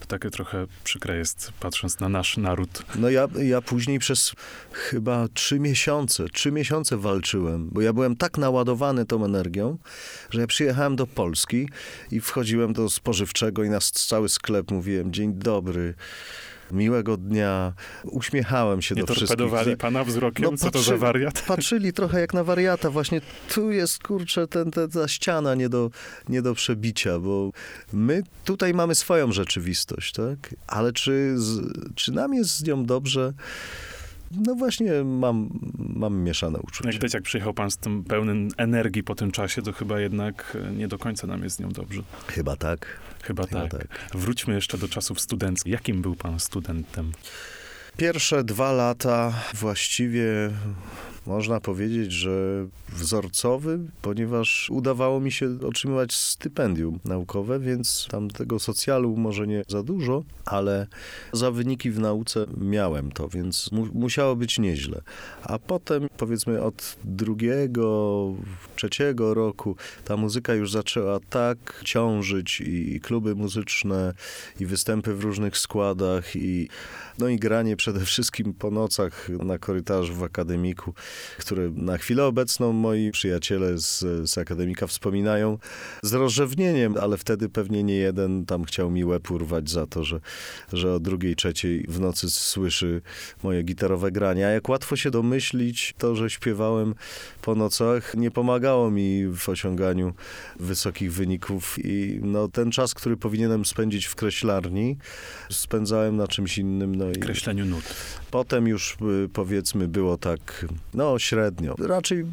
To 0.00 0.06
takie 0.06 0.30
trochę 0.30 0.66
przykre 0.84 1.16
jest, 1.16 1.52
patrząc 1.60 2.00
na 2.00 2.08
nasz 2.08 2.36
naród. 2.36 2.82
No 2.94 3.10
ja, 3.10 3.28
ja 3.42 3.60
później 3.62 3.98
przez 3.98 4.32
chyba 4.72 5.28
trzy 5.34 5.60
miesiące, 5.60 6.28
trzy 6.28 6.52
miesiące 6.52 6.96
walczyłem, 6.96 7.68
bo 7.72 7.80
ja 7.80 7.92
byłem 7.92 8.16
tak 8.16 8.38
naładowany 8.38 9.06
tą 9.06 9.24
energią, 9.24 9.78
że 10.30 10.40
ja 10.40 10.46
przyjechałem 10.46 10.96
do 10.96 11.06
Polski 11.06 11.68
i 12.10 12.20
wchodziłem 12.20 12.72
do 12.72 12.90
spożywczego 12.90 13.64
i 13.64 13.68
na 13.70 13.80
cały 13.80 14.28
sklep 14.28 14.70
mówiłem 14.70 15.12
dzień 15.12 15.34
dobry, 15.34 15.94
miłego 16.72 17.16
dnia, 17.16 17.72
uśmiechałem 18.04 18.82
się 18.82 18.94
Nie 18.94 19.00
do 19.00 19.06
wszystkich. 19.06 19.28
torpedowali 19.28 19.76
pana 19.76 20.04
wzrokiem? 20.04 20.44
No, 20.50 20.56
Co 20.56 20.70
to 20.70 20.82
za 20.82 20.96
wariat? 20.96 21.42
Patrzyli 21.48 21.92
trochę 21.92 22.20
jak 22.20 22.34
na 22.34 22.44
wariata. 22.44 22.90
Właśnie 22.90 23.20
tu 23.54 23.70
jest, 23.70 24.02
kurczę, 24.02 24.46
ten, 24.48 24.70
ten, 24.70 24.90
ta 24.90 25.08
ściana 25.08 25.54
nie 25.54 25.68
do, 25.68 25.90
nie 26.28 26.42
do 26.42 26.54
przebicia, 26.54 27.18
bo 27.18 27.50
my 27.92 28.22
tutaj 28.44 28.74
mamy 28.74 28.94
swoją 28.94 29.32
rzeczywistość, 29.32 30.12
tak? 30.12 30.54
Ale 30.66 30.92
czy, 30.92 31.34
z, 31.36 31.60
czy 31.94 32.12
nam 32.12 32.34
jest 32.34 32.50
z 32.58 32.64
nią 32.64 32.84
dobrze? 32.84 33.32
No 34.30 34.54
właśnie 34.54 35.04
mam, 35.04 35.48
mam 35.78 36.16
mieszane 36.16 36.58
uczucia. 36.58 36.88
Jak 36.88 36.94
widać, 36.94 37.14
jak 37.14 37.22
przyjechał 37.22 37.54
pan 37.54 37.70
z 37.70 37.76
tym 37.76 38.04
pełnym 38.04 38.48
energii 38.56 39.02
po 39.02 39.14
tym 39.14 39.30
czasie, 39.30 39.62
to 39.62 39.72
chyba 39.72 40.00
jednak 40.00 40.56
e, 40.68 40.72
nie 40.72 40.88
do 40.88 40.98
końca 40.98 41.26
nam 41.26 41.42
jest 41.42 41.56
z 41.56 41.60
nią 41.60 41.68
dobrze. 41.68 42.02
Chyba 42.26 42.56
tak. 42.56 42.86
Chyba, 43.22 43.46
Chyba 43.46 43.68
tak. 43.68 43.88
Wróćmy 44.14 44.54
jeszcze 44.54 44.78
do 44.78 44.88
czasów 44.88 45.20
studenckich. 45.20 45.72
Jakim 45.72 46.02
był 46.02 46.14
pan 46.14 46.40
studentem? 46.40 47.12
Pierwsze 47.96 48.44
dwa 48.44 48.72
lata 48.72 49.32
właściwie 49.54 50.50
można 51.26 51.60
powiedzieć, 51.60 52.12
że 52.12 52.66
wzorcowy, 52.88 53.78
ponieważ 54.02 54.70
udawało 54.70 55.20
mi 55.20 55.32
się 55.32 55.58
otrzymywać 55.68 56.14
stypendium 56.14 56.98
naukowe, 57.04 57.60
więc 57.60 58.06
tam 58.10 58.30
tego 58.30 58.58
socjalu 58.58 59.16
może 59.16 59.46
nie 59.46 59.64
za 59.68 59.82
dużo, 59.82 60.24
ale 60.44 60.86
za 61.32 61.50
wyniki 61.50 61.90
w 61.90 61.98
nauce 61.98 62.46
miałem 62.60 63.12
to, 63.12 63.28
więc 63.28 63.72
mu 63.72 63.86
musiało 63.94 64.36
być 64.36 64.58
nieźle. 64.58 65.02
A 65.42 65.58
potem, 65.58 66.08
powiedzmy, 66.16 66.62
od 66.62 66.96
drugiego, 67.04 68.32
trzeciego 68.76 69.34
roku 69.34 69.76
ta 70.04 70.16
muzyka 70.16 70.54
już 70.54 70.72
zaczęła 70.72 71.20
tak 71.30 71.80
ciążyć 71.84 72.60
i, 72.60 73.00
kluby 73.00 73.34
muzyczne, 73.34 74.14
i 74.60 74.66
występy 74.66 75.14
w 75.14 75.24
różnych 75.24 75.58
składach, 75.58 76.36
i, 76.36 76.68
no 77.18 77.28
i 77.28 77.36
granie 77.36 77.76
przede 77.76 78.00
wszystkim 78.00 78.54
po 78.54 78.70
nocach 78.70 79.28
na 79.28 79.58
korytarzu 79.58 80.14
w 80.14 80.22
akademiku, 80.22 80.94
które 81.38 81.70
na 81.70 81.98
chwilę 81.98 82.24
obecną 82.24 82.72
moi 82.72 83.10
przyjaciele 83.10 83.78
z, 83.78 84.04
z 84.30 84.38
akademika 84.38 84.86
wspominają 84.86 85.58
z 86.02 86.12
rozrzewnieniem, 86.12 86.94
ale 87.00 87.16
wtedy 87.16 87.48
pewnie 87.48 87.82
nie 87.82 87.96
jeden 87.96 88.46
tam 88.46 88.64
chciał 88.64 88.90
mi 88.90 89.04
łeb 89.04 89.30
urwać 89.30 89.70
za 89.70 89.86
to, 89.86 90.04
że, 90.04 90.20
że 90.72 90.92
o 90.92 91.00
drugiej, 91.00 91.36
trzeciej 91.36 91.86
w 91.88 92.00
nocy 92.00 92.30
słyszy 92.30 93.02
moje 93.42 93.62
gitarowe 93.62 94.12
granie. 94.12 94.46
A 94.46 94.50
jak 94.50 94.68
łatwo 94.68 94.96
się 94.96 95.10
domyślić, 95.10 95.94
to, 95.98 96.16
że 96.16 96.30
śpiewałem 96.30 96.94
po 97.42 97.54
nocach, 97.54 98.14
nie 98.14 98.30
pomagało 98.30 98.90
mi 98.90 99.26
w 99.26 99.48
osiąganiu 99.48 100.14
wysokich 100.60 101.12
wyników 101.12 101.76
i 101.84 102.20
no, 102.22 102.48
ten 102.48 102.70
czas, 102.70 102.94
który 102.94 103.16
powinienem 103.16 103.64
spędzić 103.64 104.06
w 104.06 104.14
kreślarni, 104.14 104.96
spędzałem 105.50 106.16
na 106.16 106.28
czymś 106.28 106.58
innym. 106.58 106.94
No 106.94 107.10
i 107.10 107.14
Kreśleniu 107.14 107.64
nut. 107.64 107.84
Potem 108.30 108.68
już 108.68 108.96
y, 109.24 109.28
powiedzmy 109.32 109.88
było 109.88 110.18
tak, 110.18 110.66
no 110.94 111.05
średnio. 111.18 111.74
Raczej 111.78 112.24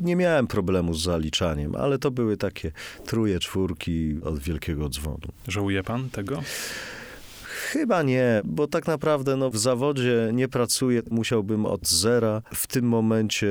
nie 0.00 0.16
miałem 0.16 0.46
problemu 0.46 0.94
z 0.94 1.02
zaliczaniem, 1.02 1.76
ale 1.76 1.98
to 1.98 2.10
były 2.10 2.36
takie 2.36 2.72
truje, 3.06 3.38
czwórki 3.38 4.16
od 4.24 4.38
wielkiego 4.38 4.88
dzwonu. 4.88 5.28
Żałuje 5.48 5.82
pan 5.82 6.10
tego? 6.10 6.42
Chyba 7.72 8.02
nie, 8.02 8.42
bo 8.44 8.66
tak 8.66 8.86
naprawdę 8.86 9.36
no, 9.36 9.50
w 9.50 9.58
zawodzie 9.58 10.30
nie 10.32 10.48
pracuję, 10.48 11.02
musiałbym 11.10 11.66
od 11.66 11.88
zera 11.88 12.42
w 12.54 12.66
tym 12.66 12.84
momencie 12.84 13.48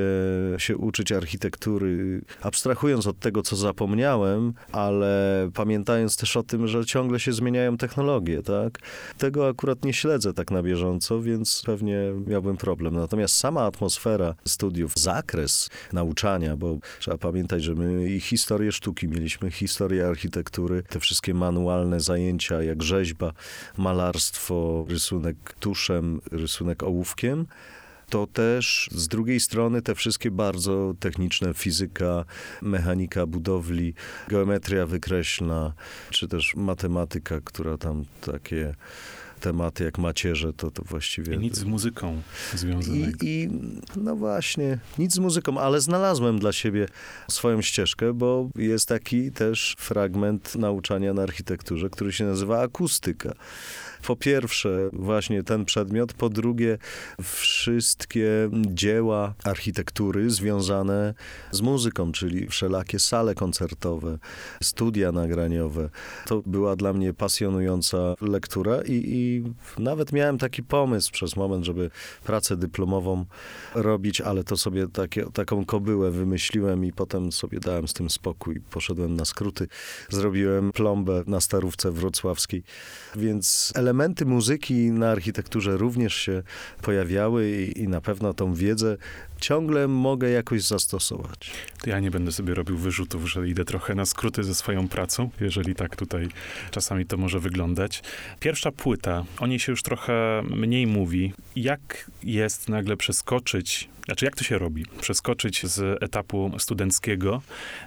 się 0.58 0.76
uczyć 0.76 1.12
architektury, 1.12 2.20
abstrahując 2.42 3.06
od 3.06 3.18
tego, 3.18 3.42
co 3.42 3.56
zapomniałem, 3.56 4.54
ale 4.72 5.50
pamiętając 5.54 6.16
też 6.16 6.36
o 6.36 6.42
tym, 6.42 6.68
że 6.68 6.84
ciągle 6.84 7.20
się 7.20 7.32
zmieniają 7.32 7.76
technologie, 7.76 8.42
tak? 8.42 8.78
Tego 9.18 9.48
akurat 9.48 9.84
nie 9.84 9.92
śledzę 9.92 10.34
tak 10.34 10.50
na 10.50 10.62
bieżąco, 10.62 11.22
więc 11.22 11.62
pewnie 11.66 11.98
miałbym 12.26 12.56
problem. 12.56 12.94
Natomiast 12.94 13.34
sama 13.34 13.64
atmosfera 13.64 14.34
studiów, 14.44 14.92
zakres 14.96 15.70
nauczania, 15.92 16.56
bo 16.56 16.78
trzeba 16.98 17.18
pamiętać, 17.18 17.62
że 17.62 17.74
my 17.74 18.08
i 18.08 18.20
historię 18.20 18.72
sztuki 18.72 19.08
mieliśmy, 19.08 19.50
historię 19.50 20.06
architektury, 20.06 20.82
te 20.82 21.00
wszystkie 21.00 21.34
manualne 21.34 22.00
zajęcia, 22.00 22.62
jak 22.62 22.82
rzeźba, 22.82 23.32
malarstwo, 23.78 24.11
rysunek 24.88 25.36
tuszem, 25.60 26.20
rysunek 26.32 26.82
ołówkiem, 26.82 27.46
to 28.12 28.26
też 28.26 28.90
z 28.92 29.08
drugiej 29.08 29.40
strony 29.40 29.82
te 29.82 29.94
wszystkie 29.94 30.30
bardzo 30.30 30.94
techniczne 31.00 31.54
fizyka, 31.54 32.24
mechanika 32.62 33.26
budowli, 33.26 33.94
geometria 34.28 34.86
wykreślna, 34.86 35.72
czy 36.10 36.28
też 36.28 36.56
matematyka, 36.56 37.40
która 37.44 37.78
tam 37.78 38.04
takie 38.20 38.74
tematy 39.40 39.84
jak 39.84 39.98
macierze, 39.98 40.52
to, 40.52 40.70
to 40.70 40.82
właściwie... 40.82 41.34
I 41.34 41.38
nic 41.38 41.56
z 41.56 41.64
muzyką 41.64 42.22
I, 42.54 42.58
związanego. 42.58 43.18
I 43.22 43.48
no 43.96 44.16
właśnie, 44.16 44.78
nic 44.98 45.14
z 45.14 45.18
muzyką, 45.18 45.58
ale 45.58 45.80
znalazłem 45.80 46.38
dla 46.38 46.52
siebie 46.52 46.86
swoją 47.30 47.62
ścieżkę, 47.62 48.12
bo 48.12 48.48
jest 48.56 48.88
taki 48.88 49.32
też 49.32 49.76
fragment 49.78 50.54
nauczania 50.56 51.14
na 51.14 51.22
architekturze, 51.22 51.90
który 51.90 52.12
się 52.12 52.24
nazywa 52.24 52.60
akustyka. 52.60 53.34
Po 54.06 54.16
pierwsze, 54.16 54.90
właśnie 54.92 55.42
ten 55.42 55.64
przedmiot, 55.64 56.12
po 56.12 56.28
drugie, 56.28 56.78
wszystkie 57.22 58.50
dzieła 58.52 59.34
architektury 59.44 60.30
związane 60.30 61.14
z 61.50 61.60
muzyką, 61.60 62.12
czyli 62.12 62.46
wszelakie 62.46 62.98
sale 62.98 63.34
koncertowe, 63.34 64.18
studia 64.62 65.12
nagraniowe. 65.12 65.90
To 66.26 66.42
była 66.46 66.76
dla 66.76 66.92
mnie 66.92 67.14
pasjonująca 67.14 68.14
lektura 68.20 68.82
i, 68.82 69.02
i 69.06 69.44
nawet 69.82 70.12
miałem 70.12 70.38
taki 70.38 70.62
pomysł 70.62 71.12
przez 71.12 71.36
moment, 71.36 71.64
żeby 71.64 71.90
pracę 72.24 72.56
dyplomową 72.56 73.24
robić, 73.74 74.20
ale 74.20 74.44
to 74.44 74.56
sobie 74.56 74.88
takie, 74.88 75.26
taką 75.32 75.64
kobyłę 75.64 76.10
wymyśliłem 76.10 76.84
i 76.84 76.92
potem 76.92 77.32
sobie 77.32 77.60
dałem 77.60 77.88
z 77.88 77.92
tym 77.92 78.10
spokój. 78.10 78.60
Poszedłem 78.70 79.14
na 79.14 79.24
skróty, 79.24 79.68
zrobiłem 80.08 80.72
plombę 80.72 81.24
na 81.26 81.40
starówce 81.40 81.90
wrocławskiej, 81.90 82.62
więc 83.16 83.72
elementy 83.74 83.91
elementy 83.92 84.26
muzyki 84.26 84.74
na 84.74 85.10
architekturze 85.10 85.76
również 85.76 86.14
się 86.14 86.42
pojawiały 86.82 87.50
i, 87.50 87.80
i 87.80 87.88
na 87.88 88.00
pewno 88.00 88.34
tą 88.34 88.54
wiedzę 88.54 88.96
ciągle 89.40 89.88
mogę 89.88 90.30
jakoś 90.30 90.62
zastosować. 90.62 91.50
To 91.82 91.90
ja 91.90 92.00
nie 92.00 92.10
będę 92.10 92.32
sobie 92.32 92.54
robił 92.54 92.78
wyrzutów, 92.78 93.30
że 93.30 93.48
idę 93.48 93.64
trochę 93.64 93.94
na 93.94 94.06
skróty 94.06 94.44
ze 94.44 94.54
swoją 94.54 94.88
pracą, 94.88 95.30
jeżeli 95.40 95.74
tak 95.74 95.96
tutaj 95.96 96.28
czasami 96.70 97.06
to 97.06 97.16
może 97.16 97.40
wyglądać. 97.40 98.02
Pierwsza 98.40 98.72
płyta, 98.72 99.24
o 99.38 99.46
niej 99.46 99.58
się 99.58 99.72
już 99.72 99.82
trochę 99.82 100.42
mniej 100.50 100.86
mówi. 100.86 101.32
Jak 101.56 102.10
jest 102.22 102.68
nagle 102.68 102.96
przeskoczyć, 102.96 103.88
znaczy 104.04 104.24
jak 104.24 104.36
to 104.36 104.44
się 104.44 104.58
robi? 104.58 104.86
Przeskoczyć 105.00 105.66
z 105.66 106.02
etapu 106.02 106.52
studenckiego 106.58 107.42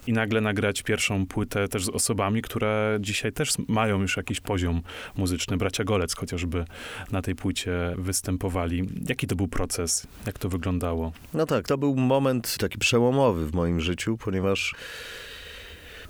i 0.07 0.13
nagle 0.13 0.41
nagrać 0.41 0.81
pierwszą 0.81 1.25
płytę 1.25 1.67
też 1.67 1.86
z 1.86 1.89
osobami, 1.89 2.41
które 2.41 2.98
dzisiaj 3.01 3.31
też 3.31 3.50
mają 3.67 4.01
już 4.01 4.17
jakiś 4.17 4.39
poziom 4.39 4.81
muzyczny. 5.15 5.57
Bracia 5.57 5.84
Golec 5.84 6.15
chociażby 6.15 6.65
na 7.12 7.22
tej 7.22 7.36
płycie 7.36 7.72
występowali. 7.98 8.89
Jaki 9.10 9.27
to 9.27 9.36
był 9.36 9.48
proces? 9.48 10.07
Jak 10.25 10.39
to 10.39 10.50
wyglądało? 10.50 11.12
No 11.34 11.45
tak, 11.45 11.67
to 11.67 11.77
był 11.77 11.95
moment 11.95 12.57
taki 12.57 12.77
przełomowy 12.77 13.48
w 13.48 13.53
moim 13.53 13.81
życiu, 13.81 14.17
ponieważ 14.17 14.75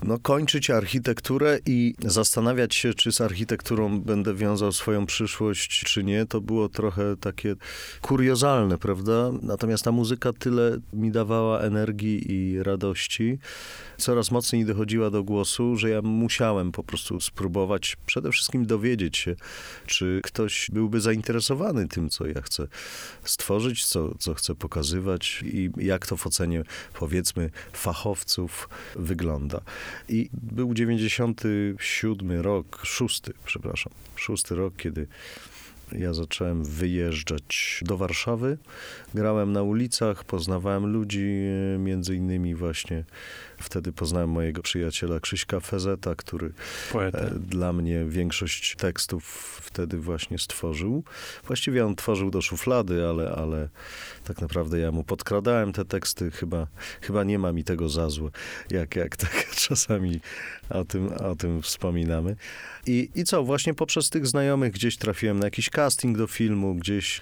no, 0.03 0.19
kończyć 0.19 0.69
architekturę 0.69 1.59
i 1.65 1.95
zastanawiać 1.99 2.75
się, 2.75 2.93
czy 2.93 3.11
z 3.11 3.21
architekturą 3.21 4.01
będę 4.01 4.33
wiązał 4.33 4.71
swoją 4.71 5.05
przyszłość, 5.05 5.83
czy 5.85 6.03
nie, 6.03 6.25
to 6.25 6.41
było 6.41 6.69
trochę 6.69 7.17
takie 7.17 7.55
kuriozalne, 8.01 8.77
prawda? 8.77 9.31
Natomiast 9.41 9.83
ta 9.83 9.91
muzyka 9.91 10.33
tyle 10.33 10.77
mi 10.93 11.11
dawała 11.11 11.59
energii 11.59 12.31
i 12.31 12.63
radości, 12.63 13.37
coraz 13.97 14.31
mocniej 14.31 14.65
dochodziła 14.65 15.09
do 15.09 15.23
głosu, 15.23 15.75
że 15.75 15.89
ja 15.89 16.01
musiałem 16.01 16.71
po 16.71 16.83
prostu 16.83 17.21
spróbować 17.21 17.97
przede 18.05 18.31
wszystkim 18.31 18.65
dowiedzieć 18.65 19.17
się, 19.17 19.35
czy 19.85 20.19
ktoś 20.23 20.69
byłby 20.73 21.01
zainteresowany 21.01 21.87
tym, 21.87 22.09
co 22.09 22.27
ja 22.27 22.41
chcę 22.41 22.67
stworzyć, 23.23 23.85
co, 23.85 24.17
co 24.19 24.33
chcę 24.33 24.55
pokazywać 24.55 25.43
i 25.45 25.69
jak 25.77 26.07
to 26.07 26.17
w 26.17 26.27
ocenie, 26.27 26.63
powiedzmy, 26.93 27.49
fachowców 27.73 28.69
wygląda. 28.95 29.61
I 30.09 30.29
był 30.33 30.73
97 30.73 32.41
rok, 32.41 32.81
szósty, 32.83 33.33
przepraszam, 33.45 33.93
szósty 34.15 34.55
rok, 34.55 34.75
kiedy 34.77 35.07
ja 35.91 36.13
zacząłem 36.13 36.63
wyjeżdżać 36.63 37.79
do 37.85 37.97
Warszawy. 37.97 38.57
Grałem 39.13 39.51
na 39.51 39.63
ulicach, 39.63 40.23
poznawałem 40.23 40.85
ludzi, 40.85 41.25
między 41.79 42.15
innymi 42.15 42.55
właśnie 42.55 43.03
wtedy 43.59 43.91
poznałem 43.91 44.29
mojego 44.29 44.61
przyjaciela 44.61 45.19
Krzyśka 45.19 45.59
Fezeta, 45.59 46.15
który 46.15 46.53
Poeta. 46.91 47.19
e, 47.19 47.29
dla 47.39 47.73
mnie 47.73 48.05
większość 48.05 48.75
tekstów 48.75 49.23
wtedy 49.63 49.97
właśnie 49.97 50.39
stworzył. 50.39 51.03
Właściwie 51.47 51.85
on 51.85 51.95
tworzył 51.95 52.31
do 52.31 52.41
szuflady, 52.41 53.05
ale, 53.07 53.31
ale 53.31 53.69
tak 54.23 54.41
naprawdę 54.41 54.79
ja 54.79 54.91
mu 54.91 55.03
podkradałem 55.03 55.73
te 55.73 55.85
teksty. 55.85 56.31
Chyba, 56.31 56.67
chyba 57.01 57.23
nie 57.23 57.39
ma 57.39 57.51
mi 57.51 57.63
tego 57.63 57.89
za 57.89 58.09
złe, 58.09 58.29
jak, 58.69 58.95
jak 58.95 59.17
tak 59.25 59.49
czasami 59.55 60.19
o 60.69 60.85
tym, 60.85 61.13
o 61.13 61.35
tym 61.35 61.61
wspominamy. 61.61 62.35
I, 62.87 63.09
I 63.15 63.23
co, 63.23 63.43
właśnie 63.43 63.73
poprzez 63.73 64.09
tych 64.09 64.27
znajomych 64.27 64.73
gdzieś 64.73 64.97
trafiłem 64.97 65.39
na 65.39 65.45
jakiś 65.45 65.69
casting 65.69 66.17
do 66.17 66.27
filmu, 66.27 66.75
gdzieś 66.75 67.21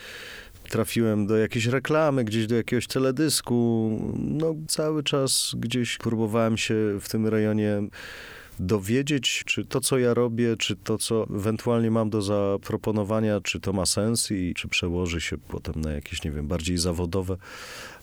trafiłem 0.69 1.27
do 1.27 1.37
jakiejś 1.37 1.65
reklamy, 1.65 2.23
gdzieś 2.23 2.47
do 2.47 2.55
jakiegoś 2.55 2.87
teledysku. 2.87 3.89
No, 4.19 4.55
cały 4.67 5.03
czas 5.03 5.55
gdzieś 5.57 5.97
próbowałem 5.97 6.57
się 6.57 6.75
w 7.01 7.09
tym 7.09 7.27
rejonie 7.27 7.81
dowiedzieć, 8.59 9.43
czy 9.45 9.65
to, 9.65 9.81
co 9.81 9.97
ja 9.97 10.13
robię, 10.13 10.57
czy 10.57 10.75
to, 10.75 10.97
co 10.97 11.27
ewentualnie 11.35 11.91
mam 11.91 12.09
do 12.09 12.21
zaproponowania, 12.21 13.41
czy 13.41 13.59
to 13.59 13.73
ma 13.73 13.85
sens 13.85 14.31
i 14.31 14.53
czy 14.53 14.67
przełoży 14.67 15.21
się 15.21 15.37
potem 15.37 15.81
na 15.81 15.91
jakieś, 15.91 16.23
nie 16.23 16.31
wiem, 16.31 16.47
bardziej 16.47 16.77
zawodowe 16.77 17.37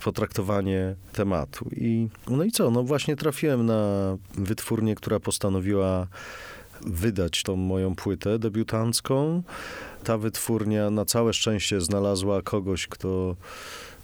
potraktowanie 0.04 0.94
tematu. 1.12 1.68
I, 1.76 2.08
no 2.28 2.44
i 2.44 2.50
co? 2.50 2.70
No 2.70 2.82
właśnie 2.82 3.16
trafiłem 3.16 3.66
na 3.66 4.16
wytwórnię, 4.34 4.94
która 4.94 5.20
postanowiła 5.20 6.06
wydać 6.86 7.42
tą 7.42 7.56
moją 7.56 7.94
płytę 7.94 8.38
debiutancką. 8.38 9.42
Ta 10.04 10.18
wytwórnia 10.18 10.90
na 10.90 11.04
całe 11.04 11.32
szczęście 11.32 11.80
znalazła 11.80 12.42
kogoś, 12.42 12.86
kto 12.86 13.36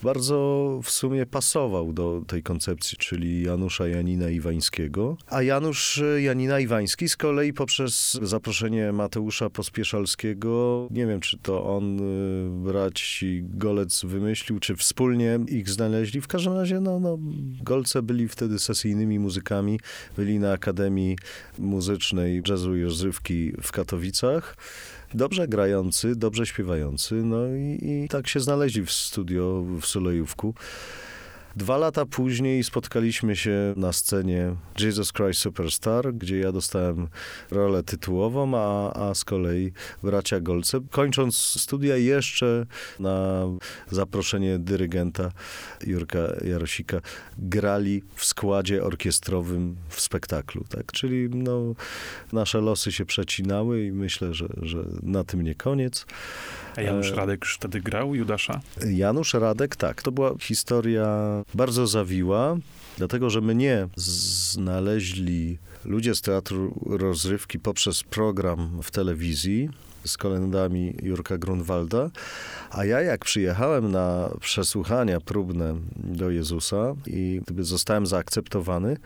bardzo 0.03 0.81
w 0.83 0.91
sumie 0.91 1.27
pasował 1.27 1.93
do 1.93 2.23
tej 2.27 2.43
koncepcji, 2.43 2.99
czyli 2.99 3.43
Janusza 3.43 3.89
Janina 3.89 4.31
Iwańskiego. 4.31 5.17
A 5.27 5.43
Janusz 5.43 6.03
Janina 6.19 6.61
Iwański 6.61 7.09
z 7.09 7.17
kolei 7.17 7.53
poprzez 7.53 8.19
zaproszenie 8.23 8.93
Mateusza 8.93 9.51
Pospieszalskiego, 9.51 10.89
nie 10.91 11.07
wiem 11.07 11.21
czy 11.21 11.39
to 11.39 11.77
on, 11.77 12.01
y, 12.01 12.51
braci 12.51 13.43
Golec 13.45 14.05
wymyślił, 14.05 14.59
czy 14.59 14.77
wspólnie 14.77 15.39
ich 15.49 15.69
znaleźli. 15.69 16.21
W 16.21 16.29
każdym 16.29 16.53
razie, 16.53 16.81
no, 16.81 17.01
no 17.01 17.19
Golce 17.63 18.03
byli 18.03 18.29
wtedy 18.29 18.59
sesyjnymi 18.59 19.19
muzykami, 19.19 19.81
byli 20.17 20.39
na 20.39 20.53
Akademii 20.53 21.19
Muzycznej 21.59 22.43
Jazzu 22.49 22.77
i 22.77 22.83
Rozrywki 22.83 23.53
w 23.63 23.73
Katowicach 23.73 24.57
dobrze 25.15 25.49
grający, 25.49 26.17
dobrze 26.17 26.47
śpiewający, 26.47 27.15
no 27.15 27.47
i, 27.47 27.79
i, 27.83 28.09
tak 28.09 28.29
się 28.29 28.41
znaleźli 28.41 28.83
w 28.83 28.93
studio 28.93 29.65
w 29.81 29.87
Sulejówku. 29.87 30.55
Dwa 31.57 31.77
lata 31.77 32.07
później 32.07 32.65
spotkaliśmy 32.65 33.37
się 33.37 33.75
na 33.77 33.93
scenie 33.93 34.57
Jesus 34.79 35.13
Christ 35.13 35.41
Superstar, 35.41 36.15
gdzie 36.15 36.39
ja 36.39 36.53
dostałem 36.53 37.09
rolę 37.51 37.83
tytułową, 37.83 38.53
a, 38.55 38.93
a 38.93 39.15
z 39.15 39.25
kolei 39.25 39.73
bracia 40.03 40.41
Golce, 40.41 40.81
kończąc 40.91 41.37
studia 41.37 41.97
jeszcze 41.97 42.67
na 43.01 43.45
zaproszenie 43.91 44.59
dyrygenta 44.59 45.33
Jurka 45.87 46.19
Jarosika, 46.45 47.01
grali 47.39 48.03
w 48.15 48.25
składzie 48.25 48.85
orkiestrowym 48.85 49.77
w 49.89 50.01
spektaklu. 50.01 50.65
Tak? 50.69 50.93
Czyli 50.93 51.29
no, 51.29 51.75
nasze 52.33 52.61
losy 52.61 52.93
się 52.93 53.05
przecinały 53.05 53.85
i 53.85 53.93
myślę, 53.93 54.35
że, 54.35 54.49
że 54.63 54.85
na 55.03 55.25
tym 55.25 55.43
nie 55.43 55.55
koniec. 55.55 56.07
A 56.77 56.83
Janusz 56.83 57.11
Radek 57.11 57.45
już 57.45 57.55
wtedy 57.55 57.81
grał 57.81 58.15
Judasza? 58.15 58.61
Janusz 58.91 59.35
Radek, 59.35 59.77
tak. 59.77 60.03
To 60.03 60.13
była 60.13 60.35
historia 60.41 61.43
bardzo 61.55 61.87
zawiła, 61.87 62.57
dlatego 62.99 63.31
że 63.31 63.41
mnie 63.41 63.89
znaleźli 63.97 65.59
ludzie 65.85 66.15
z 66.15 66.21
Teatru 66.21 66.75
Rozrywki 66.87 67.59
poprzez 67.59 68.03
program 68.03 68.83
w 68.83 68.91
telewizji 68.91 69.71
z 70.05 70.17
kolendami 70.17 70.95
Jurka 71.03 71.39
Grunwalda, 71.39 72.11
a 72.71 72.85
ja 72.85 73.01
jak 73.01 73.25
przyjechałem 73.25 73.93
na 73.93 74.31
przesłuchania 74.41 75.21
próbne 75.21 75.75
do 75.97 76.31
Jezusa 76.31 76.95
i 77.07 77.41
gdyby 77.45 77.65
zostałem 77.65 78.07
zaakceptowany, 78.07 78.97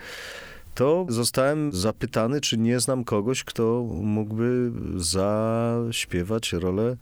to 0.75 1.07
zostałem 1.09 1.73
zapytany, 1.73 2.41
czy 2.41 2.59
nie 2.59 2.81
znam 2.81 3.05
kogoś, 3.05 3.45
kto 3.45 3.85
mógłby 4.03 4.73
zaśpiewać 4.97 6.53
rolę 6.53 6.97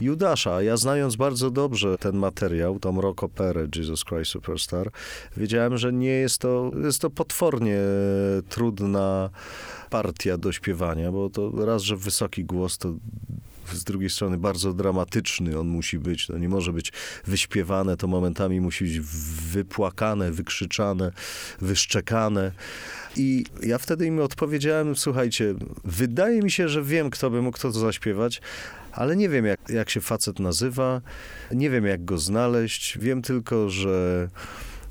Judasza. 0.00 0.54
A 0.54 0.62
ja 0.62 0.76
znając 0.76 1.16
bardzo 1.16 1.50
dobrze 1.50 1.98
ten 1.98 2.16
materiał, 2.16 2.78
tą 2.78 3.00
rock 3.00 3.22
operę 3.22 3.66
Jesus 3.76 4.04
Christ 4.04 4.30
Superstar, 4.30 4.90
wiedziałem, 5.36 5.78
że 5.78 5.92
nie 5.92 6.08
jest 6.08 6.38
to, 6.38 6.70
jest 6.84 7.00
to 7.00 7.10
potwornie 7.10 7.78
trudna 8.48 9.30
partia 9.90 10.38
do 10.38 10.52
śpiewania, 10.52 11.12
bo 11.12 11.30
to 11.30 11.66
raz, 11.66 11.82
że 11.82 11.96
wysoki 11.96 12.44
głos 12.44 12.78
to 12.78 12.94
z 13.72 13.84
drugiej 13.84 14.10
strony 14.10 14.38
bardzo 14.38 14.72
dramatyczny 14.72 15.58
on 15.58 15.68
musi 15.68 15.98
być. 15.98 16.26
To 16.26 16.38
nie 16.38 16.48
może 16.48 16.72
być 16.72 16.92
wyśpiewane, 17.26 17.96
to 17.96 18.06
momentami 18.06 18.60
musi 18.60 18.84
być 18.84 19.00
wypłakane, 19.52 20.32
wykrzyczane, 20.32 21.12
wyszczekane. 21.60 22.52
I 23.16 23.44
ja 23.62 23.78
wtedy 23.78 24.06
im 24.06 24.18
odpowiedziałem, 24.18 24.96
słuchajcie, 24.96 25.54
wydaje 25.84 26.42
mi 26.42 26.50
się, 26.50 26.68
że 26.68 26.82
wiem, 26.82 27.10
kto 27.10 27.30
by 27.30 27.42
mógł 27.42 27.58
to 27.58 27.70
zaśpiewać, 27.70 28.40
ale 28.92 29.16
nie 29.16 29.28
wiem, 29.28 29.44
jak, 29.46 29.60
jak 29.68 29.90
się 29.90 30.00
facet 30.00 30.38
nazywa, 30.38 31.00
nie 31.52 31.70
wiem, 31.70 31.86
jak 31.86 32.04
go 32.04 32.18
znaleźć. 32.18 32.98
Wiem 32.98 33.22
tylko, 33.22 33.70
że 33.70 34.28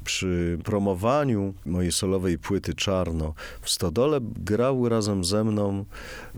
przy 0.03 0.57
promowaniu 0.63 1.53
mojej 1.65 1.91
solowej 1.91 2.37
płyty 2.37 2.73
Czarno 2.73 3.33
w 3.61 3.69
Stodole 3.69 4.19
grał 4.21 4.89
razem 4.89 5.25
ze 5.25 5.43
mną 5.43 5.85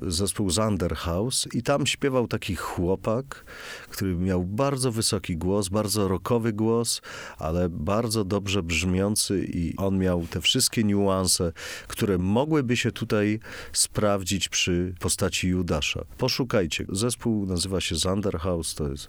zespół 0.02 0.50
Zanderhaus 0.50 1.48
i 1.54 1.64
tam 1.64 1.88
śpiewał 1.88 2.28
taki 2.28 2.56
chłopak, 2.56 3.46
który 3.90 4.16
miał 4.16 4.44
bardzo 4.44 4.92
wysoki 4.92 5.38
głos, 5.38 5.70
bardzo 5.70 6.08
rockowy 6.08 6.54
głos, 6.54 7.02
ale 7.38 7.70
bardzo 7.70 8.24
dobrze 8.24 8.64
brzmiący 8.64 9.46
i 9.54 9.74
on 9.78 9.98
miał 9.98 10.28
te 10.28 10.42
wszystkie 10.42 10.84
niuanse, 10.84 11.52
które 11.88 12.18
mogłyby 12.18 12.78
się 12.78 12.92
tutaj 12.92 13.40
sprawdzić 13.74 14.50
przy 14.50 14.94
postaci 15.00 15.48
Judasza. 15.48 16.06
Poszukajcie. 16.18 16.86
Zespół 16.90 17.46
nazywa 17.46 17.82
się 17.82 17.96
Zanderhaus, 17.96 18.76
to 18.76 18.88
jest 18.88 19.08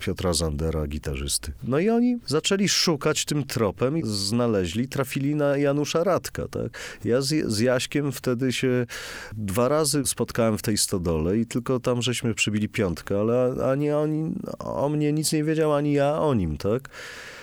Piotra 0.00 0.32
Zandera, 0.32 0.86
gitarzysty. 0.86 1.52
No 1.62 1.78
i 1.78 1.90
oni 1.90 2.18
zaczęli 2.26 2.68
szukać 2.68 3.24
tym 3.24 3.44
tropem 3.44 3.98
i 3.98 4.02
znaleźli, 4.04 4.88
trafili 4.88 5.34
na 5.34 5.56
Janusza 5.56 6.04
Radka, 6.04 6.48
tak? 6.48 6.78
Ja 7.04 7.20
z, 7.20 7.52
z 7.52 7.58
Jaśkiem 7.58 8.12
wtedy 8.12 8.52
się 8.52 8.86
dwa 9.32 9.68
razy 9.68 10.02
spotkałem 10.06 10.58
w 10.58 10.62
tej 10.62 10.78
stodole 10.78 11.38
i 11.38 11.46
tylko 11.46 11.80
tam 11.80 12.02
żeśmy 12.02 12.34
przybili 12.34 12.68
piątkę, 12.68 13.20
ale 13.20 13.64
ani 13.64 13.90
oni 13.90 14.34
o 14.58 14.88
mnie 14.88 15.12
nic 15.12 15.32
nie 15.32 15.44
wiedział, 15.44 15.74
ani 15.74 15.92
ja 15.92 16.18
o 16.18 16.34
nim, 16.34 16.56
tak? 16.56 16.88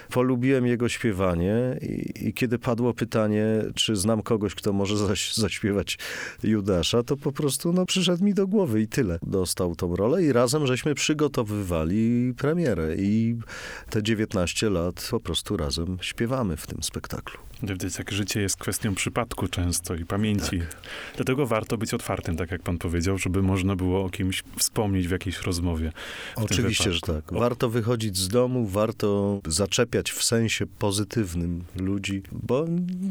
Polubiłem 0.09 0.65
jego 0.67 0.89
śpiewanie 0.89 1.79
i, 1.81 2.27
i, 2.27 2.33
kiedy 2.33 2.59
padło 2.59 2.93
pytanie, 2.93 3.45
czy 3.75 3.95
znam 3.95 4.21
kogoś, 4.21 4.55
kto 4.55 4.73
może 4.73 4.97
zaś, 4.97 5.33
zaśpiewać 5.45 5.97
Judasza, 6.43 7.03
to 7.03 7.17
po 7.17 7.31
prostu 7.31 7.73
no, 7.73 7.85
przyszedł 7.85 8.23
mi 8.23 8.33
do 8.33 8.47
głowy 8.47 8.81
i 8.81 8.87
tyle. 8.87 9.19
Dostał 9.23 9.75
tą 9.75 9.95
rolę 9.95 10.23
i 10.23 10.31
razem 10.31 10.67
żeśmy 10.67 10.95
przygotowywali 10.95 12.33
premierę 12.37 12.95
i 12.95 13.37
te 13.89 14.03
19 14.03 14.69
lat 14.69 15.07
po 15.11 15.19
prostu 15.19 15.57
razem 15.57 15.97
śpiewamy 16.01 16.57
w 16.57 16.67
tym 16.67 16.83
spektaklu. 16.83 17.39
Widać, 17.63 17.97
jak 17.97 18.11
życie 18.11 18.41
jest 18.41 18.57
kwestią 18.57 18.95
przypadku 18.95 19.47
często 19.47 19.95
i 19.95 20.05
pamięci. 20.05 20.59
Tak. 20.59 20.77
Dlatego 21.15 21.47
warto 21.47 21.77
być 21.77 21.93
otwartym, 21.93 22.37
tak 22.37 22.51
jak 22.51 22.61
pan 22.61 22.77
powiedział, 22.77 23.17
żeby 23.17 23.43
można 23.43 23.75
było 23.75 24.05
o 24.05 24.09
kimś 24.09 24.43
wspomnieć 24.57 25.07
w 25.07 25.11
jakiejś 25.11 25.41
rozmowie. 25.41 25.91
Oczywiście, 26.35 26.93
że 26.93 27.01
tak. 27.01 27.23
Warto 27.31 27.69
wychodzić 27.69 28.17
z 28.17 28.27
domu, 28.27 28.67
warto 28.67 29.39
zaczepiać 29.47 30.11
w 30.11 30.23
sensie 30.23 30.65
pozytywnym 30.65 31.63
ludzi, 31.75 32.21
bo 32.31 32.65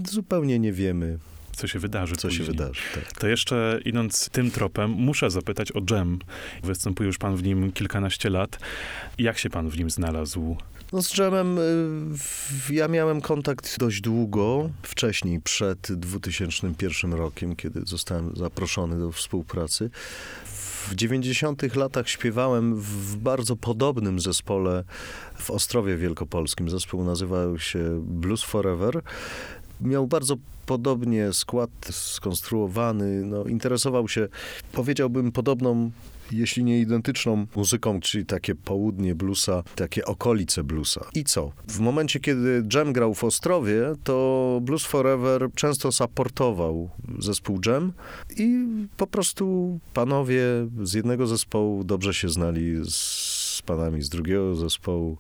zupełnie 0.09 0.59
nie 0.59 0.73
wiemy, 0.73 1.19
co 1.53 1.67
się 1.67 1.79
wydarzy. 1.79 2.17
Co 2.17 2.29
później. 2.29 2.47
się 2.47 2.53
wydarzy, 2.53 2.81
tak. 2.95 3.13
To 3.13 3.29
jeszcze 3.29 3.81
idąc 3.85 4.29
tym 4.31 4.51
tropem, 4.51 4.91
muszę 4.91 5.31
zapytać 5.31 5.73
o 5.73 5.81
dżem. 5.81 6.19
Występuje 6.63 7.07
już 7.07 7.19
pan 7.19 7.37
w 7.37 7.43
nim 7.43 7.73
kilkanaście 7.73 8.31
lat. 8.31 8.59
Jak 9.19 9.39
się 9.39 9.51
pan 9.51 9.69
w 9.69 9.79
nim 9.79 9.91
znalazł? 9.91 10.57
No 10.92 11.03
z 11.03 11.12
dżemem 11.12 11.59
ja 12.70 12.88
miałem 12.88 13.20
kontakt 13.20 13.79
dość 13.79 14.01
długo, 14.01 14.70
wcześniej, 14.83 15.40
przed 15.40 15.92
2001 15.92 17.12
rokiem, 17.12 17.57
kiedy 17.57 17.81
zostałem 17.85 18.37
zaproszony 18.37 18.99
do 18.99 19.12
współpracy. 19.12 19.90
W 20.44 20.94
90 20.94 21.77
latach 21.77 22.09
śpiewałem 22.09 22.77
w 22.77 23.16
bardzo 23.16 23.57
podobnym 23.57 24.20
zespole 24.20 24.85
w 25.38 25.51
Ostrowie 25.51 25.96
Wielkopolskim. 25.96 26.70
Zespół 26.70 27.05
nazywał 27.05 27.59
się 27.59 28.03
Blues 28.05 28.42
Forever 28.42 29.03
miał 29.81 30.07
bardzo 30.07 30.37
podobnie 30.66 31.33
skład 31.33 31.70
skonstruowany, 31.90 33.25
no, 33.25 33.44
interesował 33.44 34.09
się, 34.09 34.29
powiedziałbym, 34.72 35.33
podobną 35.33 35.90
jeśli 36.33 36.65
nie 36.65 36.81
identyczną 36.81 37.47
muzyką, 37.57 38.01
czyli 38.01 38.27
takie 38.27 38.55
południe 38.55 39.15
bluesa, 39.15 39.62
takie 39.75 40.05
okolice 40.05 40.65
bluesa. 40.65 41.05
I 41.15 41.25
co? 41.25 41.53
W 41.69 41.81
momencie, 41.81 42.21
kiedy 42.21 42.62
Jam 42.75 42.93
grał 42.93 43.15
w 43.15 43.25
Ostrowie, 43.25 43.93
to 44.05 44.59
Blues 44.62 44.85
Forever 44.85 45.49
często 45.55 45.93
supportował 45.93 46.91
zespół 47.19 47.61
Jam 47.67 47.93
i 48.37 48.67
po 48.97 49.07
prostu 49.07 49.79
panowie 49.95 50.43
z 50.83 50.95
jednego 50.95 51.27
zespołu 51.27 51.85
dobrze 51.85 52.15
się 52.15 52.29
znali 52.29 52.77
z 52.91 53.62
panami 53.67 54.03
z 54.03 54.09
drugiego 54.09 54.55
zespołu. 54.55 55.17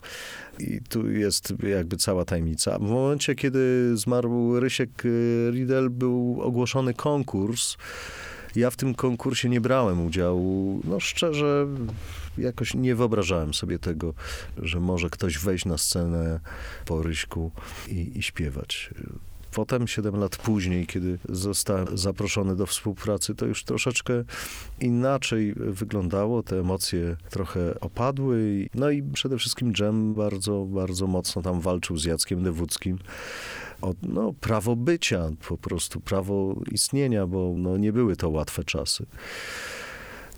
I 0.58 0.80
tu 0.88 1.10
jest 1.10 1.54
jakby 1.62 1.96
cała 1.96 2.24
tajemnica. 2.24 2.78
W 2.78 2.90
momencie, 2.90 3.34
kiedy 3.34 3.92
zmarł 3.96 4.60
Rysiek 4.60 5.02
Riedel, 5.50 5.90
był 5.90 6.38
ogłoszony 6.42 6.94
konkurs 6.94 7.76
ja 8.56 8.70
w 8.70 8.76
tym 8.76 8.94
konkursie 8.94 9.48
nie 9.48 9.60
brałem 9.60 10.06
udziału. 10.06 10.80
No 10.84 11.00
szczerze, 11.00 11.66
jakoś 12.38 12.74
nie 12.74 12.94
wyobrażałem 12.94 13.54
sobie 13.54 13.78
tego, 13.78 14.14
że 14.58 14.80
może 14.80 15.10
ktoś 15.10 15.38
wejść 15.38 15.64
na 15.64 15.78
scenę 15.78 16.40
po 16.84 17.02
Ryśku 17.02 17.50
i, 17.88 18.18
i 18.18 18.22
śpiewać. 18.22 18.90
Potem, 19.56 19.88
7 19.88 20.16
lat 20.16 20.36
później, 20.36 20.86
kiedy 20.86 21.18
zostałem 21.28 21.98
zaproszony 21.98 22.56
do 22.56 22.66
współpracy, 22.66 23.34
to 23.34 23.46
już 23.46 23.64
troszeczkę 23.64 24.24
inaczej 24.80 25.54
wyglądało. 25.56 26.42
Te 26.42 26.60
emocje 26.60 27.16
trochę 27.30 27.80
opadły. 27.80 28.68
No 28.74 28.90
i 28.90 29.02
przede 29.02 29.38
wszystkim 29.38 29.72
Dżem 29.72 30.14
bardzo, 30.14 30.64
bardzo 30.64 31.06
mocno 31.06 31.42
tam 31.42 31.60
walczył 31.60 31.96
z 31.96 32.04
Jackiem 32.04 32.42
Dewódzkim 32.42 32.98
o 33.82 33.94
no, 34.02 34.32
prawo 34.32 34.76
bycia, 34.76 35.30
po 35.48 35.58
prostu 35.58 36.00
prawo 36.00 36.60
istnienia, 36.72 37.26
bo 37.26 37.54
no, 37.56 37.76
nie 37.76 37.92
były 37.92 38.16
to 38.16 38.28
łatwe 38.28 38.64
czasy. 38.64 39.06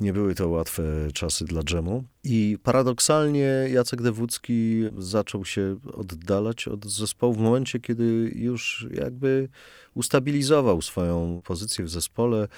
Nie 0.00 0.12
były 0.12 0.34
to 0.34 0.48
łatwe 0.48 0.82
czasy 1.14 1.44
dla 1.44 1.62
dżemu. 1.62 2.04
I 2.24 2.58
paradoksalnie 2.62 3.66
Jacek 3.72 4.02
Dewódzki 4.02 4.82
zaczął 4.98 5.44
się 5.44 5.76
oddalać 5.92 6.68
od 6.68 6.86
zespołu 6.86 7.34
w 7.34 7.38
momencie, 7.38 7.80
kiedy 7.80 8.32
już 8.34 8.86
jakby 8.90 9.48
ustabilizował 9.94 10.82
swoją 10.82 11.40
pozycję 11.44 11.84
w 11.84 11.90
zespole. 11.90 12.48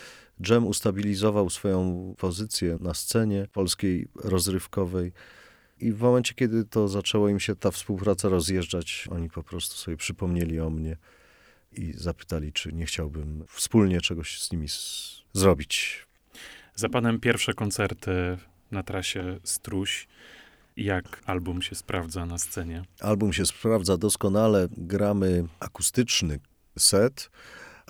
Dżem 0.42 0.66
ustabilizował 0.66 1.50
swoją 1.50 2.14
pozycję 2.18 2.78
na 2.80 2.94
scenie 2.94 3.46
polskiej 3.52 4.08
rozrywkowej. 4.24 5.12
I 5.80 5.92
w 5.92 6.00
momencie, 6.00 6.34
kiedy 6.34 6.64
to 6.64 6.88
zaczęło 6.88 7.28
im 7.28 7.40
się 7.40 7.56
ta 7.56 7.70
współpraca 7.70 8.28
rozjeżdżać, 8.28 9.08
oni 9.10 9.30
po 9.30 9.42
prostu 9.42 9.76
sobie 9.76 9.96
przypomnieli 9.96 10.60
o 10.60 10.70
mnie 10.70 10.96
i 11.72 11.92
zapytali, 11.96 12.52
czy 12.52 12.72
nie 12.72 12.86
chciałbym 12.86 13.44
wspólnie 13.48 14.00
czegoś 14.00 14.42
z 14.42 14.52
nimi 14.52 14.66
zrobić. 15.32 16.06
Za 16.74 16.88
panem 16.88 17.20
pierwsze 17.20 17.54
koncerty 17.54 18.12
na 18.70 18.82
trasie 18.82 19.38
Struś. 19.44 20.08
Jak 20.76 21.22
album 21.26 21.62
się 21.62 21.74
sprawdza 21.74 22.26
na 22.26 22.38
scenie? 22.38 22.84
Album 23.00 23.32
się 23.32 23.46
sprawdza 23.46 23.96
doskonale. 23.96 24.68
Gramy 24.76 25.44
akustyczny 25.60 26.38
set 26.78 27.30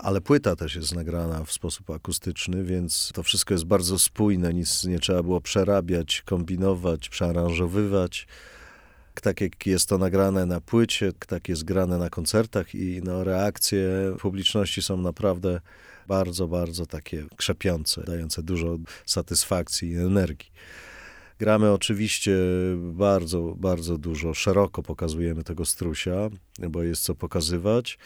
ale 0.02 0.20
płyta 0.20 0.56
też 0.56 0.74
jest 0.74 0.94
nagrana 0.94 1.44
w 1.44 1.52
sposób 1.52 1.90
akustyczny, 1.90 2.64
więc 2.64 3.12
to 3.14 3.22
wszystko 3.22 3.54
jest 3.54 3.64
bardzo 3.64 3.98
spójne, 3.98 4.54
nic 4.54 4.84
nie 4.84 4.98
trzeba 4.98 5.22
było 5.22 5.40
przerabiać, 5.40 6.22
kombinować, 6.22 7.08
przearanżowywać. 7.08 8.26
Tak 9.22 9.40
jak 9.40 9.66
jest 9.66 9.88
to 9.88 9.98
nagrane 9.98 10.46
na 10.46 10.60
płycie, 10.60 11.12
tak 11.26 11.48
jest 11.48 11.64
grane 11.64 11.98
na 11.98 12.10
koncertach 12.10 12.74
i 12.74 13.00
no, 13.04 13.24
reakcje 13.24 13.88
publiczności 14.20 14.82
są 14.82 14.96
naprawdę 14.96 15.60
bardzo, 16.08 16.48
bardzo 16.48 16.86
takie 16.86 17.24
krzepiące, 17.36 18.02
dające 18.06 18.42
dużo 18.42 18.78
satysfakcji 19.06 19.90
i 19.90 19.96
energii. 19.96 20.52
Gramy 21.38 21.72
oczywiście 21.72 22.36
bardzo, 22.76 23.54
bardzo 23.56 23.98
dużo, 23.98 24.34
szeroko 24.34 24.82
pokazujemy 24.82 25.44
tego 25.44 25.64
strusia, 25.64 26.30
bo 26.70 26.82
jest 26.82 27.02
co 27.02 27.14
pokazywać 27.14 27.98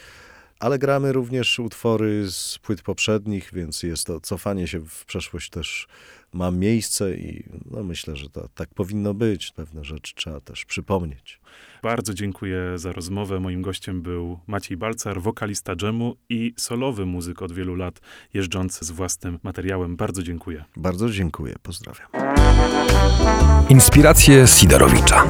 ale 0.64 0.78
gramy 0.78 1.12
również 1.12 1.58
utwory 1.58 2.30
z 2.30 2.58
płyt 2.58 2.82
poprzednich, 2.82 3.50
więc 3.52 3.82
jest 3.82 4.06
to 4.06 4.20
cofanie 4.20 4.68
się 4.68 4.80
w 4.80 5.04
przeszłość 5.04 5.50
też 5.50 5.86
ma 6.32 6.50
miejsce 6.50 7.14
i 7.14 7.44
no 7.70 7.82
myślę, 7.82 8.16
że 8.16 8.30
to 8.30 8.48
tak 8.54 8.68
powinno 8.74 9.14
być. 9.14 9.52
Pewne 9.52 9.84
rzeczy 9.84 10.14
trzeba 10.14 10.40
też 10.40 10.64
przypomnieć. 10.64 11.40
Bardzo 11.82 12.14
dziękuję 12.14 12.58
za 12.76 12.92
rozmowę. 12.92 13.40
Moim 13.40 13.62
gościem 13.62 14.02
był 14.02 14.38
Maciej 14.46 14.76
Balcar, 14.76 15.20
wokalista 15.20 15.76
dżemu 15.76 16.16
i 16.28 16.54
solowy 16.56 17.06
muzyk 17.06 17.42
od 17.42 17.52
wielu 17.52 17.74
lat, 17.74 18.00
jeżdżący 18.34 18.84
z 18.84 18.90
własnym 18.90 19.38
materiałem. 19.42 19.96
Bardzo 19.96 20.22
dziękuję. 20.22 20.64
Bardzo 20.76 21.10
dziękuję. 21.10 21.54
Pozdrawiam. 21.62 22.08
Inspiracje 23.68 24.46
Sidorowicza. 24.46 25.24